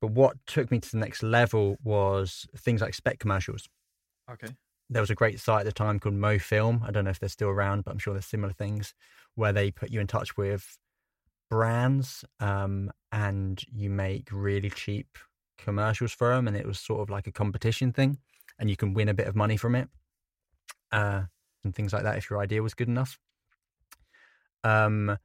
[0.00, 3.68] but what took me to the next level was things like spec commercials.
[4.30, 4.48] Okay.
[4.90, 6.86] There was a great site at the time called MoFilm.
[6.86, 8.94] I don't know if they're still around, but I'm sure there's similar things
[9.36, 10.76] where they put you in touch with
[11.52, 15.18] brands um, and you make really cheap
[15.58, 16.48] commercials for them.
[16.48, 18.16] And it was sort of like a competition thing,
[18.58, 19.86] and you can win a bit of money from it
[20.92, 21.24] uh,
[21.62, 23.18] and things like that if your idea was good enough.
[24.64, 25.18] Um,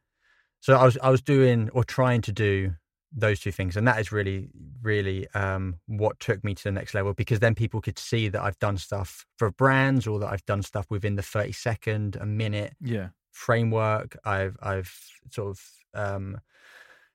[0.60, 2.74] so I was I was doing or trying to do
[3.16, 4.50] those two things, and that is really
[4.82, 8.42] really um, what took me to the next level because then people could see that
[8.42, 12.26] I've done stuff for brands or that I've done stuff within the thirty second, a
[12.26, 13.10] minute Yeah.
[13.38, 14.18] Framework.
[14.26, 14.94] I've I've
[15.30, 15.62] sort of
[15.94, 16.42] um,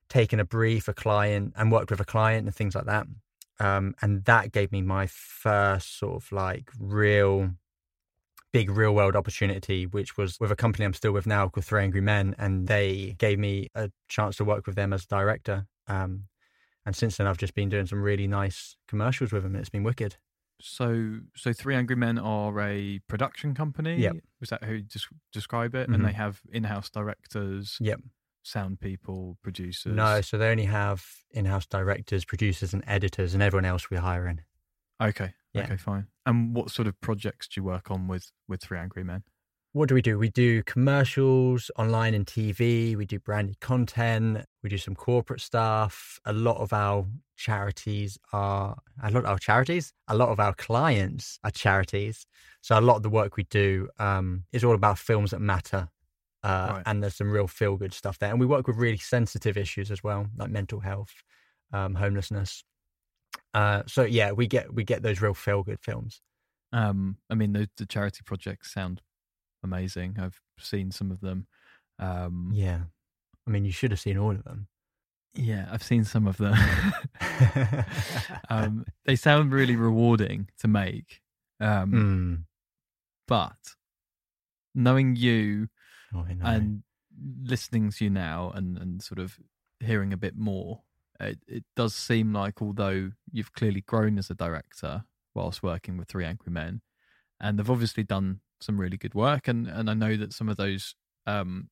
[0.09, 3.05] taken a brief, a client, and worked with a client and things like that.
[3.59, 7.51] Um, and that gave me my first sort of like real
[8.51, 11.83] big real world opportunity, which was with a company I'm still with now called Three
[11.83, 15.65] Angry Men, and they gave me a chance to work with them as director.
[15.87, 16.25] Um,
[16.85, 19.69] and since then, I've just been doing some really nice commercials with them, and it's
[19.69, 20.17] been wicked.
[20.65, 23.97] So, so Three Angry Men are a production company.
[23.97, 24.15] Yep.
[24.39, 25.89] Was that how you just describe it?
[25.89, 25.95] Mhm.
[25.95, 27.99] And they have in-house directors, Yep.
[28.43, 29.93] sound people, producers.
[29.93, 34.39] No, so they only have in-house directors, producers, and editors, and everyone else we're hiring.
[35.01, 35.33] Okay.
[35.53, 35.63] Yeah.
[35.63, 35.75] Okay.
[35.75, 36.07] Fine.
[36.25, 39.23] And what sort of projects do you work on with with Three Angry Men?
[39.73, 40.19] What do we do?
[40.19, 42.95] We do commercials online and TV.
[42.95, 44.45] We do branded content.
[44.61, 46.19] We do some corporate stuff.
[46.25, 47.07] A lot of our
[47.37, 49.91] charities are a lot of our charities.
[50.07, 52.27] A lot of our clients are charities.
[52.61, 55.89] So a lot of the work we do um, is all about films that matter.
[56.43, 56.83] Uh, Right.
[56.85, 58.29] And there's some real feel good stuff there.
[58.29, 61.13] And we work with really sensitive issues as well, like mental health,
[61.71, 62.63] um, homelessness.
[63.53, 66.21] Uh, so yeah, we get we get those real feel good films.
[66.71, 69.01] Um, I mean, the, the charity projects sound
[69.63, 70.17] amazing.
[70.19, 71.47] I've seen some of them.
[71.99, 72.81] Um, Yeah,
[73.47, 74.67] I mean, you should have seen all of them.
[75.35, 76.53] yeah, I've seen some of them.
[78.49, 81.21] um, they sound really rewarding to make.
[81.59, 82.43] Um, Mm.
[83.27, 83.57] But
[84.75, 85.69] knowing you
[86.13, 86.45] Oh, know.
[86.45, 86.83] and
[87.43, 89.39] listening to you now and, and sort of
[89.79, 90.81] hearing a bit more,
[91.19, 96.07] it, it does seem like although you've clearly grown as a director whilst working with
[96.09, 96.81] Three Angry Men,
[97.39, 100.57] and they've obviously done some really good work, and, and I know that some of
[100.57, 100.95] those,
[101.27, 101.69] um,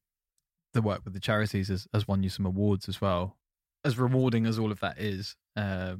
[0.74, 3.38] the work with the charities has, has won you some awards as well.
[3.84, 5.96] As rewarding as all of that is, uh,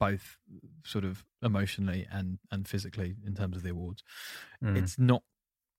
[0.00, 0.38] both
[0.84, 4.02] sort of emotionally and, and physically in terms of the awards,
[4.64, 4.76] Mm.
[4.76, 5.22] it's not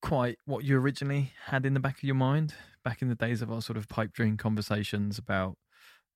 [0.01, 2.53] quite what you originally had in the back of your mind
[2.85, 5.57] back in the days of our sort of pipe dream conversations about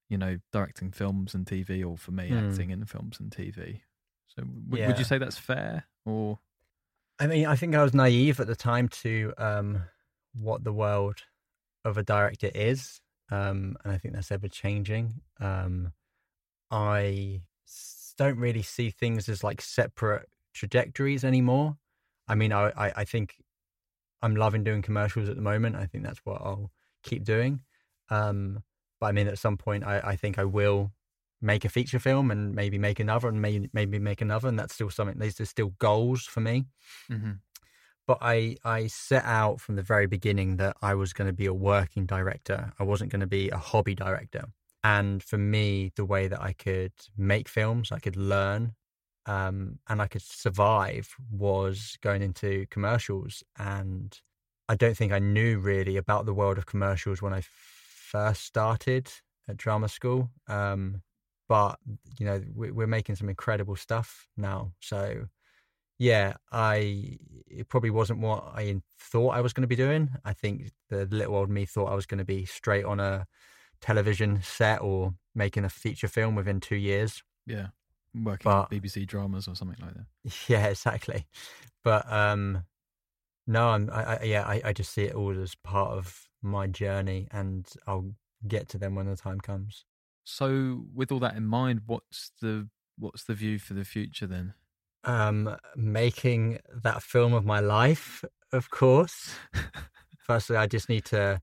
[0.07, 2.37] you know directing films and tv or for me Hmm.
[2.49, 3.81] acting in films and tv
[4.29, 6.39] so w- would you say that's fair or
[7.19, 9.83] I mean, I think I was naive at the time to um,
[10.33, 11.19] what the world
[11.85, 15.21] of a director is, um, and I think that's ever changing.
[15.39, 15.93] Um,
[16.71, 17.41] I
[18.17, 21.77] don't really see things as like separate trajectories anymore.
[22.27, 23.35] I mean, I, I, I think
[24.21, 25.75] I'm loving doing commercials at the moment.
[25.75, 26.71] I think that's what I'll
[27.03, 27.61] keep doing.
[28.09, 28.63] Um,
[28.99, 30.91] but I mean, at some point, I, I think I will
[31.43, 34.73] make a feature film and maybe make another and maybe maybe make another, and that's
[34.73, 35.19] still something.
[35.19, 36.65] These are still goals for me
[38.07, 41.45] but I I set out from the very beginning that I was going to be
[41.45, 42.73] a working director.
[42.79, 44.45] I wasn't going to be a hobby director.
[44.83, 48.75] And for me, the way that I could make films, I could learn,
[49.25, 53.43] um, and I could survive was going into commercials.
[53.57, 54.19] And
[54.67, 59.09] I don't think I knew really about the world of commercials when I first started
[59.47, 60.31] at drama school.
[60.47, 61.01] Um,
[61.47, 61.77] but
[62.19, 64.73] you know, we, we're making some incredible stuff now.
[64.79, 65.25] So
[65.99, 67.17] yeah, I
[67.47, 70.09] it probably wasn't what I thought I was going to be doing.
[70.25, 73.27] I think the little old me thought I was going to be straight on a
[73.81, 77.21] television set or making a feature film within two years.
[77.45, 77.67] yeah
[78.15, 80.05] working But- on bbc dramas or something like that
[80.47, 81.25] Yeah, exactly.
[81.83, 82.63] But um,
[83.47, 86.67] no, I'm I, I yeah, I, I just see it all as part of my
[86.67, 88.11] journey, and I'll
[88.47, 89.83] get to them when the time comes.
[90.23, 92.67] So with all that in mind what's the
[92.97, 94.53] what's the view for the future then
[95.03, 99.35] Um, making that film of my life, of course.
[100.19, 101.41] Firstly, I just need to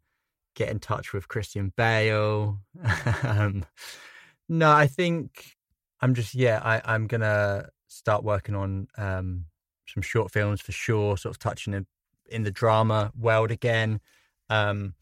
[0.55, 2.59] get in touch with Christian Bale.
[3.23, 3.67] um,
[4.49, 5.57] no, I think
[6.01, 6.61] I'm just yeah.
[6.65, 9.45] I, I'm gonna start working on um,
[9.87, 11.19] some short films for sure.
[11.19, 11.87] Sort of touching in,
[12.31, 14.01] in the drama world again.
[14.49, 14.95] Um,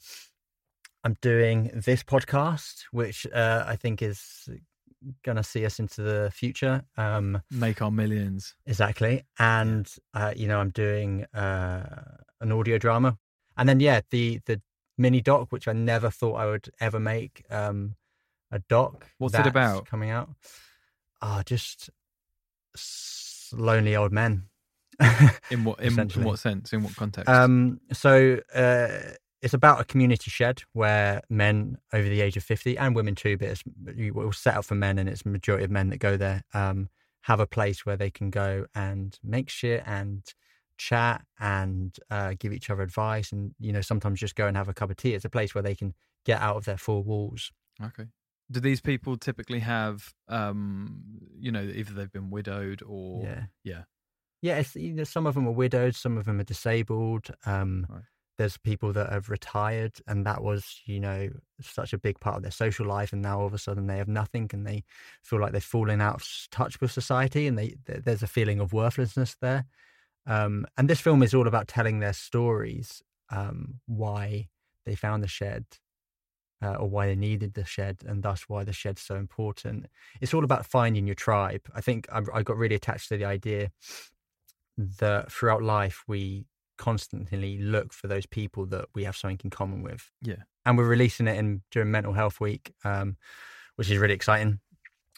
[1.04, 4.48] I'm doing this podcast, which uh, I think is
[5.24, 6.82] gonna see us into the future.
[6.96, 8.54] Um, Make our millions.
[8.66, 13.18] exactly, and uh, you know, I'm doing uh, an audio drama,
[13.56, 14.60] and then yeah, the the
[14.96, 17.44] mini doc, which I never thought I would ever make.
[17.50, 17.94] Um,
[18.50, 19.06] a doc.
[19.18, 19.86] What's it about?
[19.86, 20.30] Coming out.
[21.20, 21.90] Ah, just
[23.52, 24.44] lonely old men.
[25.50, 26.72] In what in, in what sense?
[26.72, 27.28] In what context?
[27.28, 28.88] Um, so uh,
[29.40, 33.36] it's about a community shed where men over the age of 50 and women too,
[33.36, 36.16] but it's it was set up for men and it's majority of men that go
[36.16, 36.88] there, um,
[37.22, 40.22] have a place where they can go and make shit and
[40.76, 44.68] chat and uh, give each other advice and, you know, sometimes just go and have
[44.68, 45.14] a cup of tea.
[45.14, 47.52] It's a place where they can get out of their four walls.
[47.82, 48.04] okay.
[48.50, 51.02] Do these people typically have, um,
[51.38, 53.42] you know, either they've been widowed or yeah.
[53.62, 53.82] yeah.
[54.40, 57.26] Yeah, it's, you know, some of them are widowed, some of them are disabled.
[57.44, 58.02] Um, Right.
[58.38, 61.28] There's people that have retired, and that was, you know,
[61.60, 63.12] such a big part of their social life.
[63.12, 64.84] And now all of a sudden they have nothing, and they
[65.22, 68.60] feel like they've fallen out of touch with society, and they th- there's a feeling
[68.60, 69.66] of worthlessness there.
[70.26, 74.48] Um, and this film is all about telling their stories, um, why
[74.86, 75.64] they found the shed,
[76.62, 79.86] uh, or why they needed the shed, and thus why the shed's so important.
[80.20, 81.62] It's all about finding your tribe.
[81.74, 83.70] I think I, I got really attached to the idea
[84.76, 86.46] that throughout life we
[86.78, 90.10] constantly look for those people that we have something in common with.
[90.22, 90.42] Yeah.
[90.64, 93.16] And we're releasing it in during Mental Health Week, um,
[93.76, 94.60] which is really exciting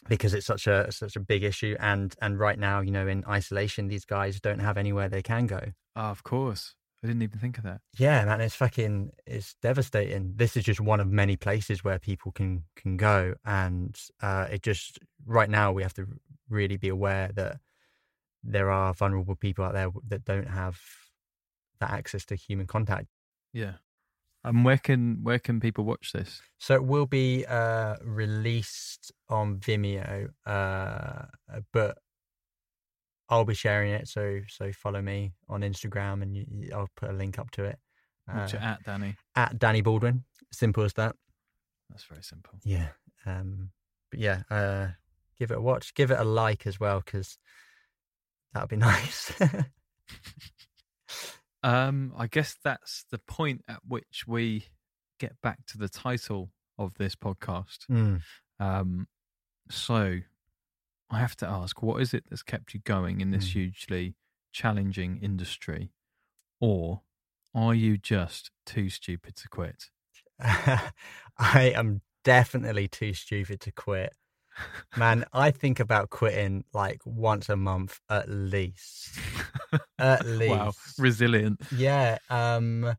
[0.09, 1.75] because it's such a such a big issue.
[1.79, 5.47] And and right now, you know, in isolation, these guys don't have anywhere they can
[5.47, 5.71] go.
[5.95, 6.75] Ah, of course.
[7.03, 7.81] I didn't even think of that.
[7.97, 10.33] Yeah, man, it's fucking it's devastating.
[10.35, 14.61] This is just one of many places where people can can go, and uh, it
[14.61, 16.05] just right now we have to
[16.47, 17.59] really be aware that
[18.43, 20.79] there are vulnerable people out there that don't have
[21.81, 23.07] that access to human contact.
[23.53, 23.73] Yeah.
[24.43, 26.41] And where can where can people watch this?
[26.57, 31.25] So it will be uh, released on Vimeo, uh,
[31.71, 31.97] but
[33.29, 34.07] I'll be sharing it.
[34.07, 37.77] So so follow me on Instagram, and you, I'll put a link up to it.
[38.31, 39.15] Uh, at, Danny?
[39.35, 40.23] at Danny Baldwin.
[40.51, 41.15] Simple as that.
[41.89, 42.53] That's very simple.
[42.63, 42.87] Yeah.
[43.25, 43.69] Um,
[44.09, 44.87] but yeah, uh,
[45.37, 45.93] give it a watch.
[45.93, 47.37] Give it a like as well, because
[48.53, 49.31] that would be nice.
[51.63, 54.65] Um, I guess that's the point at which we
[55.19, 57.85] get back to the title of this podcast.
[57.89, 58.21] Mm.
[58.59, 59.07] Um,
[59.69, 60.19] so
[61.11, 63.53] I have to ask, what is it that's kept you going in this Mm.
[63.53, 64.15] hugely
[64.51, 65.91] challenging industry,
[66.59, 67.01] or
[67.53, 69.89] are you just too stupid to quit?
[70.39, 70.93] I
[71.75, 74.13] am definitely too stupid to quit.
[74.97, 79.17] Man, I think about quitting like once a month at least.
[79.99, 80.49] At least.
[80.49, 81.61] wow, resilient.
[81.77, 82.95] Yeah, um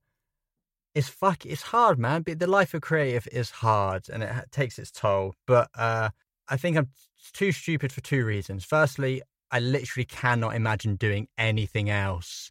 [0.95, 2.23] it's fuck it's hard, man.
[2.23, 5.35] But the life of creative is hard and it takes its toll.
[5.47, 6.11] But uh
[6.49, 6.89] I think I'm
[7.33, 8.65] too stupid for two reasons.
[8.65, 12.51] Firstly, I literally cannot imagine doing anything else.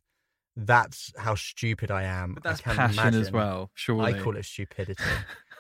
[0.56, 2.36] That's how stupid I am.
[2.36, 3.72] But I that's can't passion as well.
[3.74, 5.04] Surely, I call it stupidity.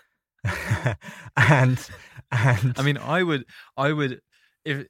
[1.37, 1.89] and
[2.31, 3.45] and I mean, I would,
[3.77, 4.21] I would,
[4.65, 4.85] if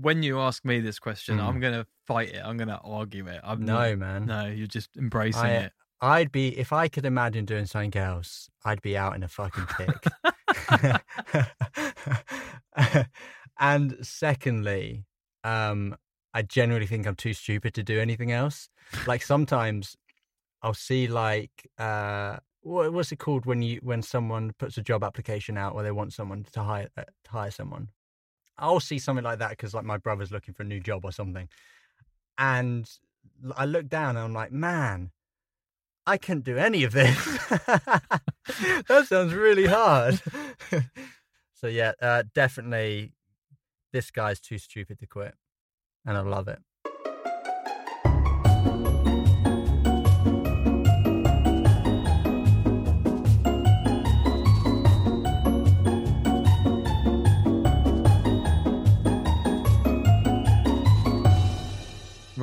[0.00, 1.44] when you ask me this question, Mm.
[1.48, 2.42] I'm gonna fight it.
[2.44, 3.40] I'm gonna argue it.
[3.42, 4.26] I'm no, not- man.
[4.26, 5.72] no, you're just embracing I- it.
[6.02, 9.66] I'd be if I could imagine doing something else, I'd be out in a fucking
[9.78, 11.00] tick.
[13.58, 15.06] and secondly,
[15.44, 15.96] um,
[16.34, 18.68] I generally think I'm too stupid to do anything else.
[19.06, 19.96] Like sometimes
[20.62, 22.36] I'll see like uh
[22.66, 26.12] what's it called when you when someone puts a job application out or they want
[26.12, 27.88] someone to hire uh, to hire someone.
[28.58, 31.12] I'll see something like that because like my brother's looking for a new job or
[31.12, 31.48] something,
[32.38, 32.90] and
[33.56, 35.10] I look down and I'm like, man,
[36.06, 37.16] I can't do any of this.
[37.48, 40.20] that sounds really hard.
[41.54, 43.12] so yeah, uh, definitely,
[43.92, 45.34] this guy's too stupid to quit,
[46.04, 46.58] and I love it.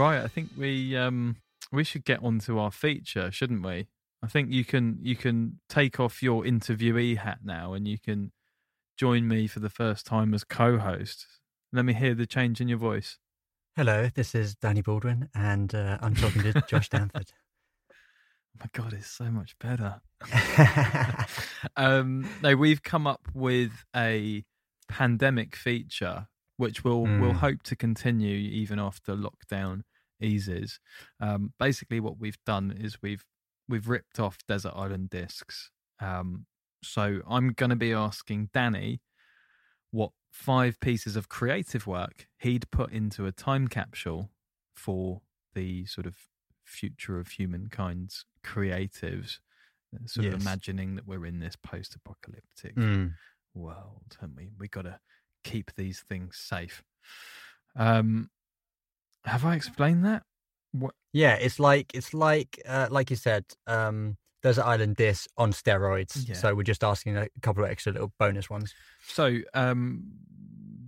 [0.04, 1.38] Right, I think we um
[1.72, 3.88] we should get onto our feature, shouldn't we?
[4.22, 8.34] I think you can you can take off your interviewee hat now and you can
[8.98, 11.26] join me for the first time as co-host.
[11.72, 13.18] Let me hear the change in your voice.
[13.78, 17.32] Hello, this is Danny Baldwin, and uh, I'm talking to Josh Danford.
[18.60, 20.02] My god, it's so much better.
[21.78, 24.44] um no, we've come up with a
[24.90, 26.28] pandemic feature
[26.58, 27.38] which we'll we'll Mm.
[27.38, 29.84] hope to continue even after lockdown
[30.24, 30.80] eases.
[31.20, 33.26] Um basically what we've done is we've
[33.70, 36.46] we've ripped off Desert Island Discs um
[36.84, 39.02] So I'm going to be asking Danny
[39.92, 44.32] what five pieces of creative work he'd put into a time capsule
[44.76, 45.22] for
[45.54, 46.16] the sort of
[46.66, 49.40] future of humankind's creatives,
[49.96, 53.14] uh, sort of imagining that we're in this post apocalyptic Mm.
[53.54, 54.50] world, haven't we?
[54.58, 55.00] We got to
[55.44, 56.84] keep these things safe.
[57.76, 58.30] Um,
[59.26, 60.24] have I explained that?
[60.72, 60.94] What?
[61.12, 66.28] Yeah, it's like it's like uh, like you said, um, Desert Island Dis on steroids.
[66.28, 66.36] Yeah.
[66.36, 68.74] So we're just asking a couple of extra little bonus ones.
[69.08, 70.04] So, um,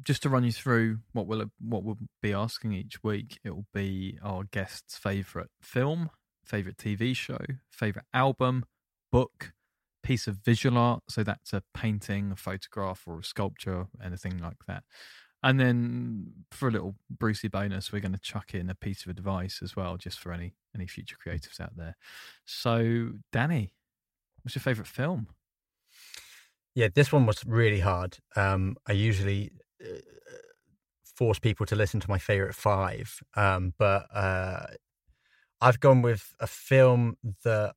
[0.03, 3.67] just to run you through what we'll what we'll be asking each week, it will
[3.73, 6.09] be our guest's favorite film,
[6.43, 8.65] favorite TV show, favorite album,
[9.11, 9.53] book,
[10.03, 11.03] piece of visual art.
[11.09, 14.83] So that's a painting, a photograph, or a sculpture, anything like that.
[15.45, 19.11] And then for a little Brucey bonus, we're going to chuck in a piece of
[19.11, 21.95] advice as well, just for any any future creatives out there.
[22.45, 23.71] So, Danny,
[24.41, 25.27] what's your favorite film?
[26.73, 28.17] Yeah, this one was really hard.
[28.35, 29.99] Um, I usually uh,
[31.15, 34.65] force people to listen to my favorite five, um, but uh,
[35.61, 37.75] I've gone with a film that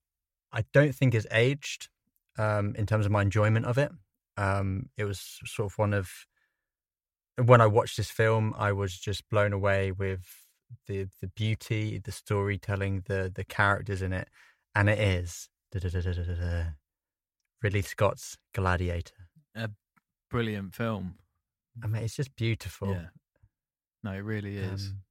[0.52, 1.90] I don't think is aged
[2.38, 3.92] um, in terms of my enjoyment of it.
[4.38, 6.08] Um, it was sort of one of
[7.44, 10.24] when I watched this film, I was just blown away with
[10.86, 14.28] the the beauty, the storytelling, the the characters in it,
[14.74, 15.48] and it is
[17.62, 19.28] Ridley Scott's Gladiator.
[19.54, 19.70] A
[20.30, 21.14] brilliant film.
[21.82, 22.88] I mean, it's just beautiful.
[22.88, 23.06] Yeah.
[24.02, 24.88] No, it really is.
[24.88, 25.02] Um,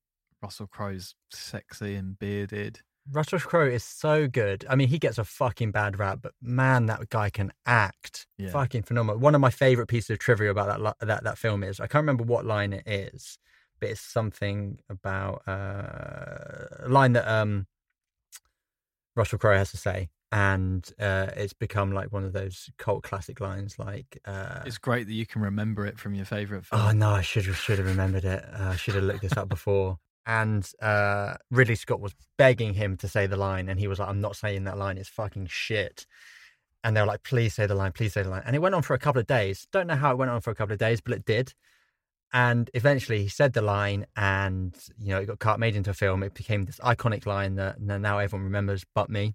[0.42, 2.82] Russell Crowe's sexy and bearded.
[3.12, 4.66] Russell Crowe is so good.
[4.70, 8.28] I mean, he gets a fucking bad rap, but man, that guy can act.
[8.38, 8.50] Yeah.
[8.50, 9.20] Fucking phenomenal.
[9.20, 12.04] One of my favorite pieces of trivia about that that that film is I can't
[12.04, 13.38] remember what line it is,
[13.80, 17.68] but it's something about uh, a line that um
[19.16, 23.40] Russell Crowe has to say, and uh, it's become like one of those cult classic
[23.40, 23.80] lines.
[23.80, 26.82] Like, uh, It's great that you can remember it from your favorite film.
[26.82, 28.44] Oh no, I should have should have remembered it.
[28.54, 29.98] Uh, I should have looked this up before.
[30.28, 34.10] And uh, Ridley Scott was begging him to say the line, and he was like,
[34.10, 34.98] "I'm not saying that line.
[34.98, 36.06] It's fucking shit."
[36.84, 37.94] And they were like, "Please say the line.
[37.94, 39.68] Please say the line." And it went on for a couple of days.
[39.72, 41.54] Don't know how it went on for a couple of days, but it did.
[42.34, 45.94] And eventually, he said the line, and you know, it got cut, made into a
[45.94, 46.24] film.
[46.24, 49.34] It became this iconic line that now everyone remembers, but me.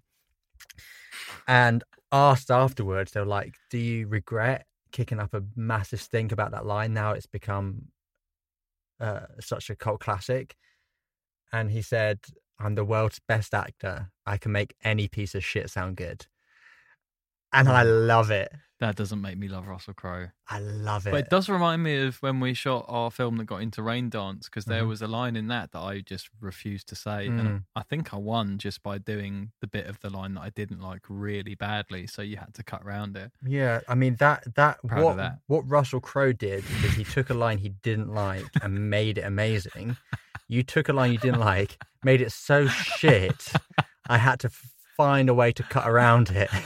[1.47, 6.51] And asked afterwards, they were like, "Do you regret kicking up a massive stink about
[6.51, 6.93] that line?
[6.93, 7.87] Now it's become
[8.99, 10.55] uh, such a cult classic."
[11.53, 12.19] And he said,
[12.59, 14.11] "I'm the world's best actor.
[14.25, 16.27] I can make any piece of shit sound good."
[17.53, 18.07] And I mm.
[18.07, 18.51] love it.
[18.83, 20.27] That doesn't make me love Russell Crowe.
[20.49, 21.11] I love it.
[21.11, 24.43] But it does remind me of when we shot our film that got into Raindance
[24.45, 24.87] because there Mhm.
[24.89, 27.27] was a line in that that I just refused to say.
[27.27, 27.63] And Mm.
[27.77, 30.81] I think I won just by doing the bit of the line that I didn't
[30.81, 32.07] like really badly.
[32.07, 33.31] So you had to cut around it.
[33.41, 35.39] Yeah, I mean that that Proud what that.
[35.47, 39.21] what Russell Crowe did is he took a line he didn't like and made it
[39.23, 39.95] amazing.
[40.49, 43.53] You took a line you didn't like, made it so shit.
[44.09, 44.49] I had to
[44.97, 46.49] find a way to cut around it.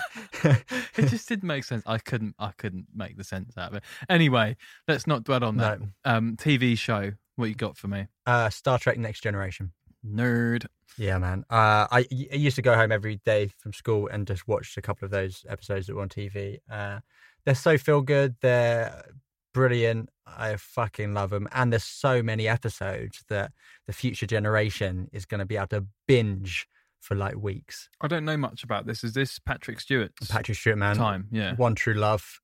[0.43, 1.83] It just didn't make sense.
[1.87, 2.35] I couldn't.
[2.37, 3.83] I couldn't make the sense out of it.
[4.09, 4.55] Anyway,
[4.87, 5.79] let's not dwell on that.
[5.79, 7.11] no, Um, TV show.
[7.35, 8.07] What you got for me?
[8.25, 9.73] uh, Star Trek: Next Generation.
[10.05, 10.65] Nerd.
[10.97, 11.43] Yeah, man.
[11.49, 14.81] Uh, I, I used to go home every day from school and just watch a
[14.81, 16.57] couple of those episodes that were on TV.
[16.71, 16.99] Uh,
[17.45, 18.35] they're so feel good.
[18.41, 19.05] They're
[19.53, 20.09] brilliant.
[20.25, 21.47] I fucking love them.
[21.51, 23.51] And there's so many episodes that
[23.87, 26.67] the future generation is going to be able to binge
[27.01, 27.89] for like weeks.
[28.01, 29.03] I don't know much about this.
[29.03, 30.95] Is this Patrick Stewart's Patrick Stewart, man.
[30.95, 31.27] time?
[31.31, 31.55] Yeah.
[31.55, 32.41] One True Love.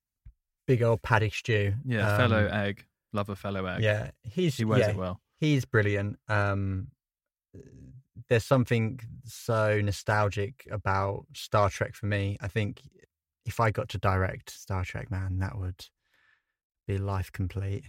[0.66, 1.74] Big old Paddy Stew.
[1.84, 2.10] Yeah.
[2.10, 2.86] Um, fellow egg.
[3.12, 3.82] Love a fellow egg.
[3.82, 5.20] Yeah, he's He wears yeah, it well.
[5.38, 6.18] he's brilliant.
[6.28, 6.88] Um,
[8.28, 12.38] there's something so nostalgic about Star Trek for me.
[12.40, 12.82] I think
[13.44, 15.86] if I got to direct Star Trek, man, that would
[16.88, 17.84] be life complete.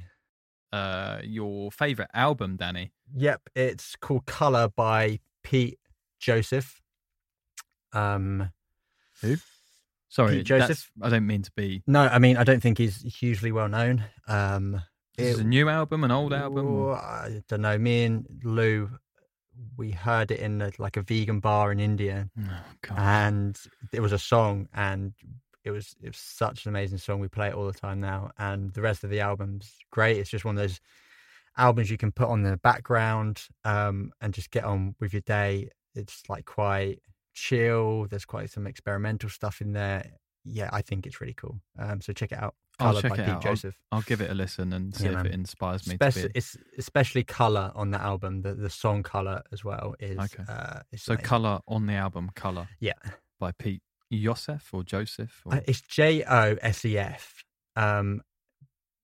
[0.74, 2.92] Uh, your favorite album, Danny?
[3.16, 5.80] Yep, it's called Color by Pete
[6.26, 6.82] Josef.
[7.94, 8.50] Um,
[10.10, 10.92] Sorry, Pete Josef?
[11.02, 11.84] I don't mean to be.
[11.88, 14.04] no, I mean I don't think he's hugely well known.
[14.28, 14.82] Um,
[15.18, 16.66] Is it- a new album, an old album?
[16.68, 17.78] Or- I don't know.
[17.78, 18.90] Me and Lou,
[19.78, 23.58] we heard it in a, like a vegan bar in India, Oh, and
[23.94, 25.14] it was a song, and
[25.64, 27.20] it was it was such an amazing song.
[27.20, 30.18] We play it all the time now, and the rest of the album's great.
[30.18, 30.80] It's just one of those
[31.58, 35.70] albums you can put on the background um, and just get on with your day.
[35.96, 37.00] It's like quite
[37.34, 38.08] chill.
[38.10, 40.12] There's quite some experimental stuff in there.
[40.44, 41.60] Yeah, I think it's really cool.
[41.80, 42.54] Um, so check it out.
[42.78, 43.36] I'll check by it Pete out.
[43.46, 43.76] I'll- Josef.
[43.92, 45.26] I'll give it a listen and see Yeah, if man.
[45.28, 46.32] it inspires me Spec- to be.
[46.36, 48.42] it's especially color on the album.
[48.42, 50.44] The the song color as well is Okay.
[50.48, 51.26] uh, So, amazing.
[51.26, 52.94] Color on the album, Color Yeah,
[53.40, 53.82] by Pete.
[54.14, 55.42] Joseph or Joseph?
[55.46, 55.56] Or...
[55.56, 57.44] Uh, It's J O S E F.
[57.76, 58.22] Um,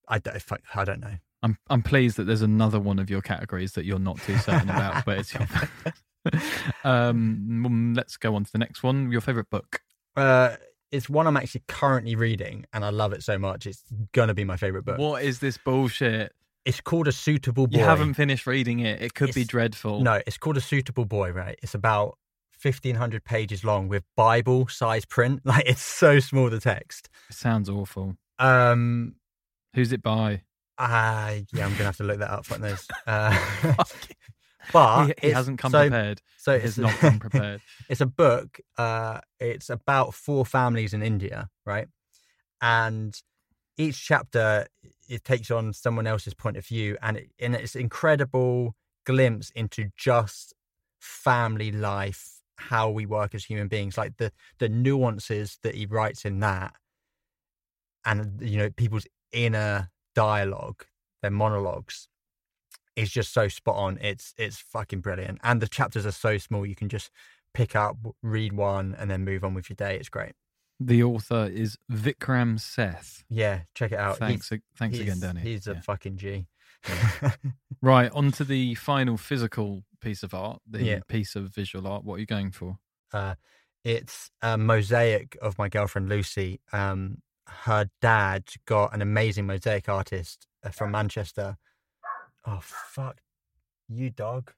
[0.07, 0.37] I don't,
[0.75, 1.17] I don't know.
[1.41, 4.69] I'm I'm pleased that there's another one of your categories that you're not too certain
[4.69, 5.47] about, but it's your.
[6.83, 9.11] um, mm, let's go on to the next one.
[9.11, 9.81] Your favorite book?
[10.15, 10.55] Uh,
[10.91, 13.65] it's one I'm actually currently reading, and I love it so much.
[13.65, 14.97] It's gonna be my favorite book.
[14.97, 16.33] What is this bullshit?
[16.65, 17.79] It's called A Suitable Boy.
[17.79, 19.01] You haven't finished reading it.
[19.01, 20.01] It could be dreadful.
[20.01, 21.31] No, it's called A Suitable Boy.
[21.31, 21.57] Right?
[21.63, 22.17] It's about
[22.51, 25.41] fifteen hundred pages long with Bible size print.
[25.45, 27.09] Like it's so small the text.
[27.29, 28.15] It sounds awful.
[28.37, 29.15] Um,
[29.73, 30.41] Who's it by?
[30.77, 32.45] uh, yeah, I'm gonna have to look that up.
[32.45, 32.87] Fuck knows.
[33.07, 33.37] Uh,
[34.71, 36.21] but he, he hasn't come so, prepared.
[36.37, 37.61] So it's not come prepared.
[37.89, 38.59] it's a book.
[38.77, 41.87] Uh, it's about four families in India, right?
[42.61, 43.19] And
[43.77, 44.67] each chapter
[45.09, 49.89] it takes on someone else's point of view, and it, and it's incredible glimpse into
[49.97, 50.53] just
[50.99, 56.25] family life, how we work as human beings, like the the nuances that he writes
[56.25, 56.75] in that,
[58.05, 60.85] and you know people's inner dialogue,
[61.21, 62.07] their monologues
[62.95, 63.97] is just so spot on.
[64.01, 66.65] It's it's fucking brilliant, and the chapters are so small.
[66.65, 67.09] You can just
[67.53, 69.95] pick up, read one, and then move on with your day.
[69.97, 70.33] It's great.
[70.79, 73.23] The author is Vikram Seth.
[73.29, 74.17] Yeah, check it out.
[74.17, 75.41] Thanks, He's- thanks again, he's- Danny.
[75.41, 75.81] He's a Yeah.
[75.81, 76.47] fucking G.
[77.83, 80.99] Right, on to the final physical piece of art, the Yeah.
[81.07, 82.03] piece of visual art.
[82.03, 82.77] What are you going for?
[83.13, 83.35] uh,
[83.83, 86.61] it's a mosaic of my girlfriend Lucy.
[86.71, 87.17] Um,
[87.47, 91.57] her dad got an amazing mosaic artist uh, from Manchester.
[92.45, 93.21] Oh fuck,
[93.87, 94.51] you dog!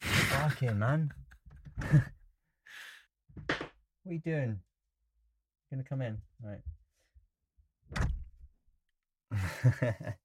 [0.00, 1.12] Fucking man.
[1.76, 2.00] what
[4.06, 4.60] are you doing?
[5.70, 6.60] gonna come in, right?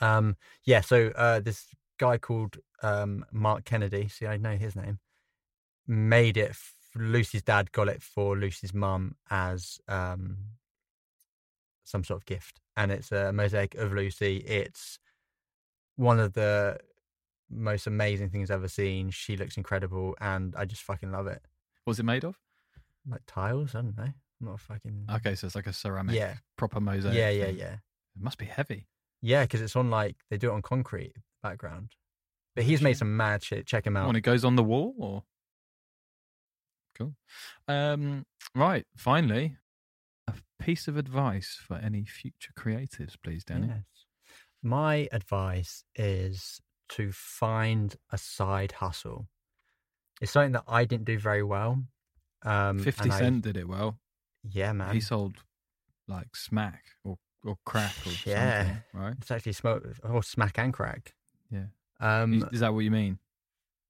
[0.00, 0.80] um, yeah.
[0.80, 1.66] So uh, this
[1.98, 4.08] guy called um, Mark Kennedy.
[4.08, 4.98] See, I know his name
[5.86, 6.50] made it.
[6.50, 10.38] f- Lucy's dad got it for Lucy's mum as um,
[11.84, 14.38] some sort of gift, and it's a mosaic of Lucy.
[14.38, 14.98] It's
[16.00, 16.78] one of the
[17.50, 19.10] most amazing things I've ever seen.
[19.10, 21.42] She looks incredible, and I just fucking love it.
[21.84, 22.36] What's it made of?
[23.08, 24.04] Like tiles, I don't know.
[24.04, 24.14] I'm
[24.46, 27.14] not a fucking Okay, so it's like a ceramic, yeah, proper mosaic.
[27.14, 27.58] yeah, yeah, thing.
[27.58, 28.86] yeah, It must be heavy.
[29.20, 29.42] yeah.
[29.44, 31.90] Because it's on like they do it on concrete background.
[32.56, 33.66] But he's made some mad shit.
[33.66, 34.06] Check him out.
[34.06, 35.22] When it goes on the wall, or
[36.96, 37.14] cool.
[37.68, 38.24] Um,
[38.54, 38.86] right.
[38.96, 39.56] Finally,
[40.26, 43.68] a piece of advice for any future creatives, please, Danny.
[43.68, 43.99] Yes.
[44.62, 49.28] My advice is to find a side hustle.
[50.20, 51.82] It's something that I didn't do very well.
[52.42, 53.98] Um, Fifty and I- did it well.
[54.42, 54.94] yeah, man.
[54.94, 55.36] He sold
[56.08, 58.64] like smack or or crack or Yeah.
[58.66, 59.14] something, right?
[59.18, 61.14] It's actually smoke or smack and crack.
[61.50, 61.66] Yeah.
[61.98, 63.18] Um, Is- Is that what you mean?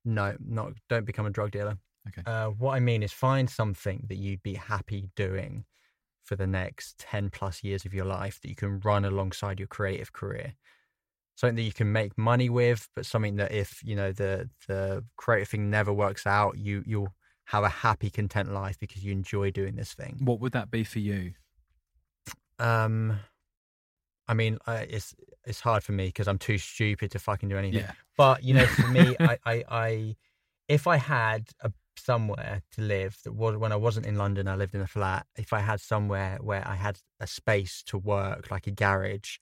[0.04, 1.78] no, not don't become a drug dealer.
[2.08, 2.22] Okay.
[2.24, 5.64] Uh, what I mean is find something that you'd be happy doing
[6.30, 9.66] for the next 10 plus years of your life that you can run alongside your
[9.66, 10.54] creative career.
[11.34, 15.04] Something that you can make money with, but something that if, you know, the the
[15.16, 17.12] creative thing never works out, you you'll
[17.46, 20.20] have a happy, content life because you enjoy doing this thing.
[20.22, 21.32] What would that be for you?
[22.60, 23.18] Um
[24.28, 27.58] I mean, I, it's it's hard for me because I'm too stupid to fucking do
[27.58, 27.80] anything.
[27.80, 27.92] Yeah.
[28.16, 30.16] But you know, for me, I, I, I,
[30.68, 34.56] if I had a somewhere to live that was when I wasn't in London, I
[34.56, 35.26] lived in a flat.
[35.36, 39.38] If I had somewhere where I had a space to work, like a garage,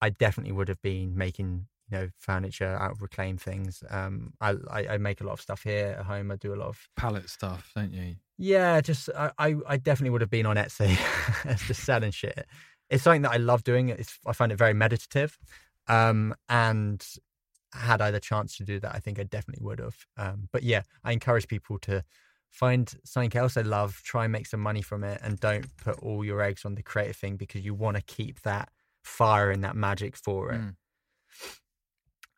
[0.00, 3.82] I definitely would have been making you know furniture out of reclaimed things.
[3.90, 6.30] Um, I, I, I make a lot of stuff here at home.
[6.30, 8.16] I do a lot of Pallet stuff, don't you?
[8.38, 10.96] yeah, just I, I, I definitely would have been on Etsy,
[11.66, 12.46] just selling shit.
[12.88, 13.90] It's something that I love doing.
[13.90, 15.38] It's I find it very meditative,
[15.88, 17.04] um, and
[17.72, 19.96] had I the chance to do that, I think I definitely would have.
[20.16, 22.04] Um, but yeah, I encourage people to
[22.50, 25.98] find something else they love, try and make some money from it, and don't put
[26.00, 28.70] all your eggs on the creative thing because you want to keep that
[29.02, 30.60] fire and that magic for it.
[30.60, 30.74] Mm.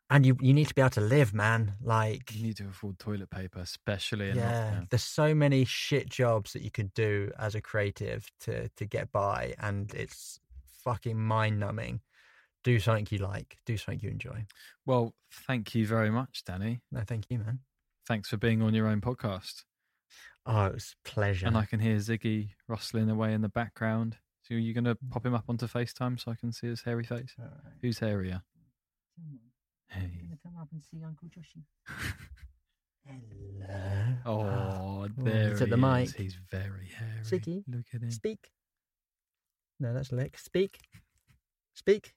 [0.09, 1.73] And you you need to be able to live, man.
[1.81, 6.53] Like You need to afford toilet paper, especially in yeah there's so many shit jobs
[6.53, 10.39] that you could do as a creative to to get by and it's
[10.83, 12.01] fucking mind numbing
[12.63, 14.45] do something you like do something you enjoy
[14.85, 16.81] Well, thank you very much, Danny.
[16.91, 17.59] no thank you man
[18.05, 19.63] Thanks for being on your own podcast.
[20.45, 24.17] oh it was a pleasure And I can hear Ziggy rustling away in the background.
[24.41, 25.09] So you're going to mm.
[25.09, 27.33] pop him up onto FaceTime so I can see his hairy face?
[27.81, 28.41] Who's hairier?
[29.89, 30.09] Hey.
[30.43, 31.63] come up and see uncle joshy
[33.05, 35.07] hello Oh, ah.
[35.17, 35.81] there he's he at the is.
[35.81, 36.15] mic.
[36.15, 37.21] He's very hairy.
[37.23, 38.11] Ziggy, Look at him.
[38.11, 38.49] speak
[39.79, 40.77] no that's lick speak
[41.73, 42.13] speak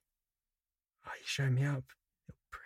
[1.18, 1.84] he's showing me up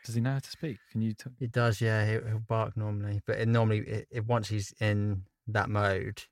[0.05, 0.79] Does he know how to speak?
[0.91, 1.13] Can you?
[1.15, 2.07] T- He does, yeah.
[2.11, 6.23] He'll, he'll bark normally, but it normally, it, it, once he's in that mode,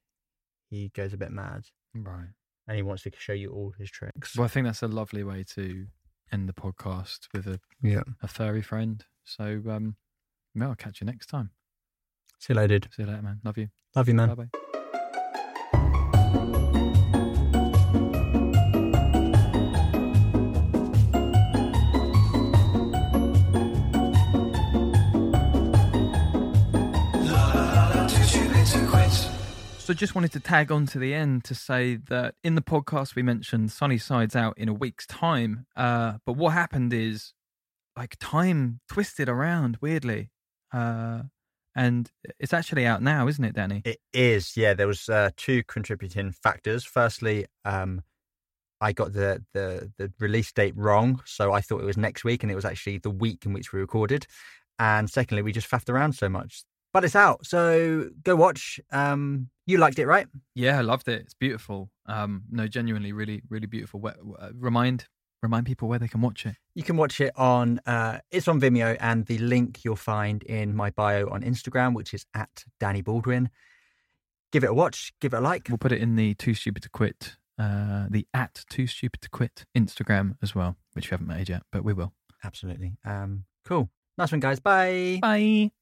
[0.71, 1.65] he goes a bit mad
[1.95, 2.29] Right.
[2.67, 4.37] and he wants to show you all his tricks.
[4.37, 5.87] Well, I think that's a lovely way to
[6.33, 8.03] end the podcast with a, yeah.
[8.23, 9.05] a furry friend.
[9.25, 9.97] So, um,
[10.55, 11.51] well, I'll catch you next time.
[12.39, 12.79] See you later.
[12.79, 12.93] dude.
[12.95, 13.41] See you later, man.
[13.45, 13.69] Love you.
[13.97, 14.29] Love you, man.
[14.29, 14.68] Bye bye.
[29.89, 33.15] So just wanted to tag on to the end to say that in the podcast
[33.15, 35.65] we mentioned Sunny Sides Out in a week's time.
[35.75, 37.33] Uh, but what happened is
[37.97, 40.29] like time twisted around weirdly.
[40.75, 41.23] Uh,
[41.75, 43.81] and it's actually out now, isn't it, Danny?
[43.87, 44.75] It is, yeah.
[44.75, 46.85] There was uh, two contributing factors.
[46.85, 48.03] Firstly, um,
[48.83, 52.43] I got the, the the release date wrong, so I thought it was next week,
[52.43, 54.27] and it was actually the week in which we recorded.
[54.79, 56.63] And secondly, we just faffed around so much.
[56.93, 58.81] But it's out, so go watch.
[58.91, 60.27] Um, you liked it, right?
[60.55, 61.21] Yeah, I loved it.
[61.21, 61.91] It's beautiful.
[62.07, 64.01] Um, no, genuinely, really, really beautiful.
[64.01, 65.07] Where, uh, remind
[65.43, 66.57] remind people where they can watch it.
[66.75, 70.75] You can watch it on uh, it's on Vimeo, and the link you'll find in
[70.75, 73.51] my bio on Instagram, which is at Danny Baldwin.
[74.51, 75.67] Give it a watch, give it a like.
[75.69, 79.29] We'll put it in the Too Stupid to Quit, uh, the at Too Stupid to
[79.29, 82.15] Quit Instagram as well, which we haven't made yet, but we will.
[82.43, 82.97] Absolutely.
[83.05, 83.91] Um, cool.
[84.17, 84.59] Nice one, guys.
[84.59, 85.19] Bye.
[85.21, 85.73] Bye.